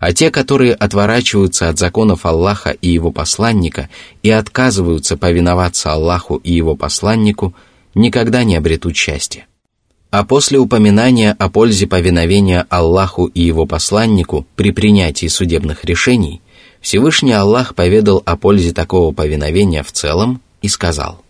А 0.00 0.12
те, 0.12 0.30
которые 0.30 0.74
отворачиваются 0.74 1.68
от 1.68 1.78
законов 1.78 2.26
Аллаха 2.26 2.70
и 2.70 2.88
его 2.90 3.10
посланника 3.10 3.88
и 4.22 4.30
отказываются 4.30 5.16
повиноваться 5.16 5.92
Аллаху 5.92 6.36
и 6.36 6.52
его 6.52 6.76
посланнику, 6.76 7.54
никогда 7.94 8.44
не 8.44 8.56
обретут 8.56 8.96
счастья. 8.96 9.46
А 10.10 10.24
после 10.24 10.58
упоминания 10.58 11.32
о 11.38 11.48
пользе 11.48 11.86
повиновения 11.86 12.66
Аллаху 12.68 13.26
и 13.26 13.40
его 13.40 13.66
посланнику 13.66 14.46
при 14.56 14.72
принятии 14.72 15.26
судебных 15.26 15.84
решений, 15.84 16.40
Всевышний 16.80 17.32
Аллах 17.32 17.74
поведал 17.74 18.22
о 18.26 18.36
пользе 18.36 18.72
такого 18.72 19.12
повиновения 19.12 19.82
в 19.82 19.90
целом 19.90 20.40
и 20.60 20.68
сказал. 20.68 21.23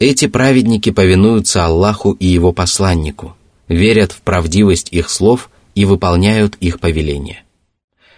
Эти 0.00 0.26
праведники 0.26 0.90
повинуются 0.90 1.64
Аллаху 1.64 2.10
и 2.12 2.26
Его 2.26 2.52
посланнику, 2.52 3.36
верят 3.68 4.10
в 4.10 4.22
правдивость 4.22 4.88
их 4.92 5.08
слов 5.08 5.48
и 5.76 5.84
выполняют 5.84 6.56
их 6.58 6.80
повеления. 6.80 7.44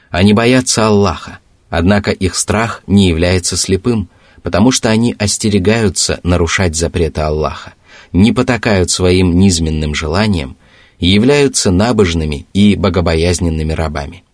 Они 0.09 0.33
боятся 0.33 0.87
Аллаха, 0.87 1.38
однако 1.68 2.12
их 2.12 2.35
страх 2.37 2.83
не 2.87 3.11
является 3.11 3.59
слепым– 3.59 4.09
потому 4.42 4.72
что 4.72 4.88
они 4.90 5.14
остерегаются 5.18 6.20
нарушать 6.22 6.74
запреты 6.76 7.20
Аллаха, 7.22 7.74
не 8.12 8.33
потакают 8.33 8.90
своим 8.90 9.38
низменным 9.38 9.94
желаниям 9.94 10.57
и 10.98 11.07
являются 11.07 11.70
набожными 11.70 12.46
и 12.52 12.74
богобоязненными 12.76 13.72
рабами. 13.72 14.24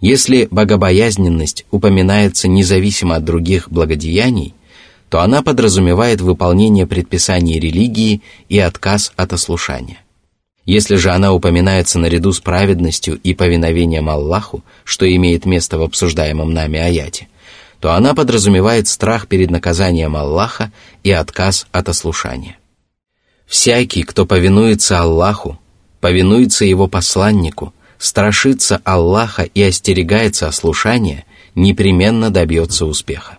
Если 0.00 0.48
богобоязненность 0.50 1.66
упоминается 1.70 2.48
независимо 2.48 3.16
от 3.16 3.24
других 3.24 3.70
благодеяний, 3.70 4.54
то 5.10 5.20
она 5.20 5.42
подразумевает 5.42 6.20
выполнение 6.20 6.86
предписаний 6.86 7.58
религии 7.58 8.22
и 8.48 8.58
отказ 8.58 9.12
от 9.16 9.32
ослушания. 9.32 9.98
Если 10.66 10.94
же 10.96 11.10
она 11.10 11.32
упоминается 11.32 11.98
наряду 11.98 12.32
с 12.32 12.40
праведностью 12.40 13.18
и 13.22 13.34
повиновением 13.34 14.08
Аллаху, 14.08 14.62
что 14.84 15.12
имеет 15.16 15.44
место 15.46 15.78
в 15.78 15.82
обсуждаемом 15.82 16.52
нами 16.52 16.78
аяте– 16.78 17.28
то 17.80 17.94
она 17.94 18.12
подразумевает 18.14 18.86
страх 18.88 19.26
перед 19.26 19.50
наказанием 19.50 20.14
Аллаха 20.14 20.70
и 21.02 21.10
отказ 21.10 21.66
от 21.72 21.88
ослушания. 21.88 22.58
Всякий, 23.46 24.02
кто 24.02 24.26
повинуется 24.26 24.98
Аллаху, 25.00 25.58
повинуется 26.00 26.64
его 26.66 26.86
посланнику, 26.88 27.72
страшится 27.98 28.80
Аллаха 28.84 29.42
и 29.42 29.62
остерегается 29.62 30.46
ослушания, 30.46 31.24
непременно 31.54 32.30
добьется 32.30 32.84
успеха. 32.86 33.38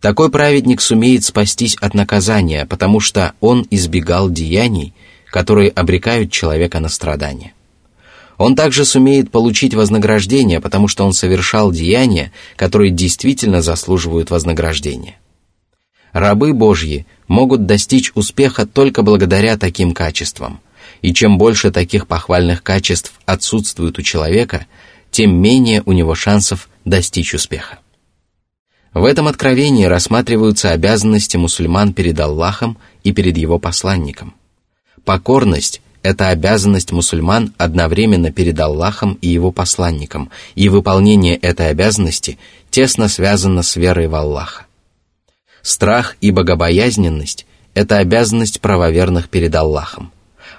Такой 0.00 0.30
праведник 0.30 0.82
сумеет 0.82 1.24
спастись 1.24 1.76
от 1.76 1.94
наказания, 1.94 2.66
потому 2.66 3.00
что 3.00 3.32
он 3.40 3.64
избегал 3.70 4.28
деяний, 4.28 4.92
которые 5.30 5.70
обрекают 5.70 6.30
человека 6.30 6.78
на 6.80 6.88
страдания. 6.88 7.53
Он 8.36 8.56
также 8.56 8.84
сумеет 8.84 9.30
получить 9.30 9.74
вознаграждение, 9.74 10.60
потому 10.60 10.88
что 10.88 11.04
он 11.04 11.12
совершал 11.12 11.70
деяния, 11.70 12.32
которые 12.56 12.90
действительно 12.90 13.62
заслуживают 13.62 14.30
вознаграждения. 14.30 15.18
Рабы 16.12 16.52
Божьи 16.52 17.06
могут 17.28 17.66
достичь 17.66 18.12
успеха 18.14 18.66
только 18.66 19.02
благодаря 19.02 19.56
таким 19.56 19.94
качествам. 19.94 20.60
И 21.02 21.12
чем 21.12 21.38
больше 21.38 21.70
таких 21.70 22.06
похвальных 22.06 22.62
качеств 22.62 23.12
отсутствует 23.26 23.98
у 23.98 24.02
человека, 24.02 24.66
тем 25.10 25.34
менее 25.36 25.82
у 25.86 25.92
него 25.92 26.14
шансов 26.14 26.68
достичь 26.84 27.34
успеха. 27.34 27.78
В 28.92 29.04
этом 29.04 29.26
откровении 29.26 29.84
рассматриваются 29.84 30.70
обязанности 30.70 31.36
мусульман 31.36 31.94
перед 31.94 32.18
Аллахом 32.20 32.78
и 33.02 33.12
перед 33.12 33.36
его 33.36 33.58
посланником. 33.58 34.34
Покорность 35.04 35.82
это 36.04 36.28
обязанность 36.28 36.92
мусульман 36.92 37.54
одновременно 37.56 38.30
перед 38.30 38.60
Аллахом 38.60 39.14
и 39.22 39.28
его 39.28 39.50
посланником, 39.52 40.30
и 40.54 40.68
выполнение 40.68 41.34
этой 41.34 41.70
обязанности 41.70 42.38
тесно 42.70 43.08
связано 43.08 43.62
с 43.62 43.74
верой 43.74 44.06
в 44.06 44.14
Аллаха. 44.14 44.66
Страх 45.62 46.16
и 46.20 46.30
богобоязненность– 46.30 47.46
это 47.74 47.96
обязанность 47.98 48.60
правоверных 48.60 49.30
перед 49.30 49.54
Аллахом, 49.54 50.12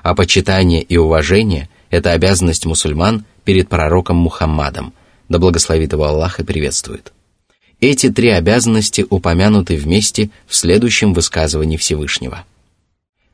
а 0.04 0.14
почитание 0.16 0.82
и 0.82 0.98
уважение– 0.98 1.70
это 1.92 2.12
обязанность 2.14 2.66
мусульман 2.66 3.24
перед 3.44 3.70
пророком 3.70 4.16
Мухаммадом, 4.18 4.94
да 5.30 5.38
благословит 5.38 5.94
его 5.94 6.06
Аллах 6.06 6.40
и 6.40 6.44
приветствует. 6.44 7.14
Эти 7.80 8.10
три 8.10 8.30
обязанности 8.32 9.06
упомянуты 9.08 9.76
вместе 9.78 10.32
в 10.48 10.56
следующем 10.56 11.14
высказывании 11.14 11.78
Всевышнего. 11.78 12.46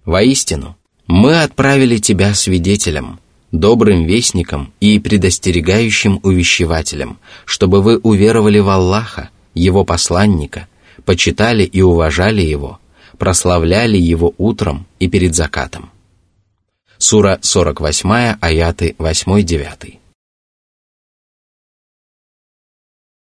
Воистину– 0.04 0.76
мы 1.14 1.44
отправили 1.44 1.98
тебя 1.98 2.34
свидетелем, 2.34 3.20
добрым 3.52 4.06
вестником 4.06 4.72
и 4.80 4.98
предостерегающим 4.98 6.22
увещевателем, 6.24 7.18
чтобы 7.44 7.82
вы 7.82 7.98
уверовали 7.98 8.60
в 8.60 8.70
Аллаха, 8.70 9.30
Его 9.54 9.84
посланника, 9.84 10.70
почитали 11.04 11.66
и 11.66 11.82
уважали 11.82 12.42
Его, 12.42 12.80
прославляли 13.18 13.98
Его 13.98 14.34
утром 14.38 14.86
и 15.02 15.10
перед 15.10 15.36
закатом. 15.36 15.90
Сура 16.98 17.40
48, 17.42 18.38
аяты 18.40 18.96
8-9. 18.98 19.98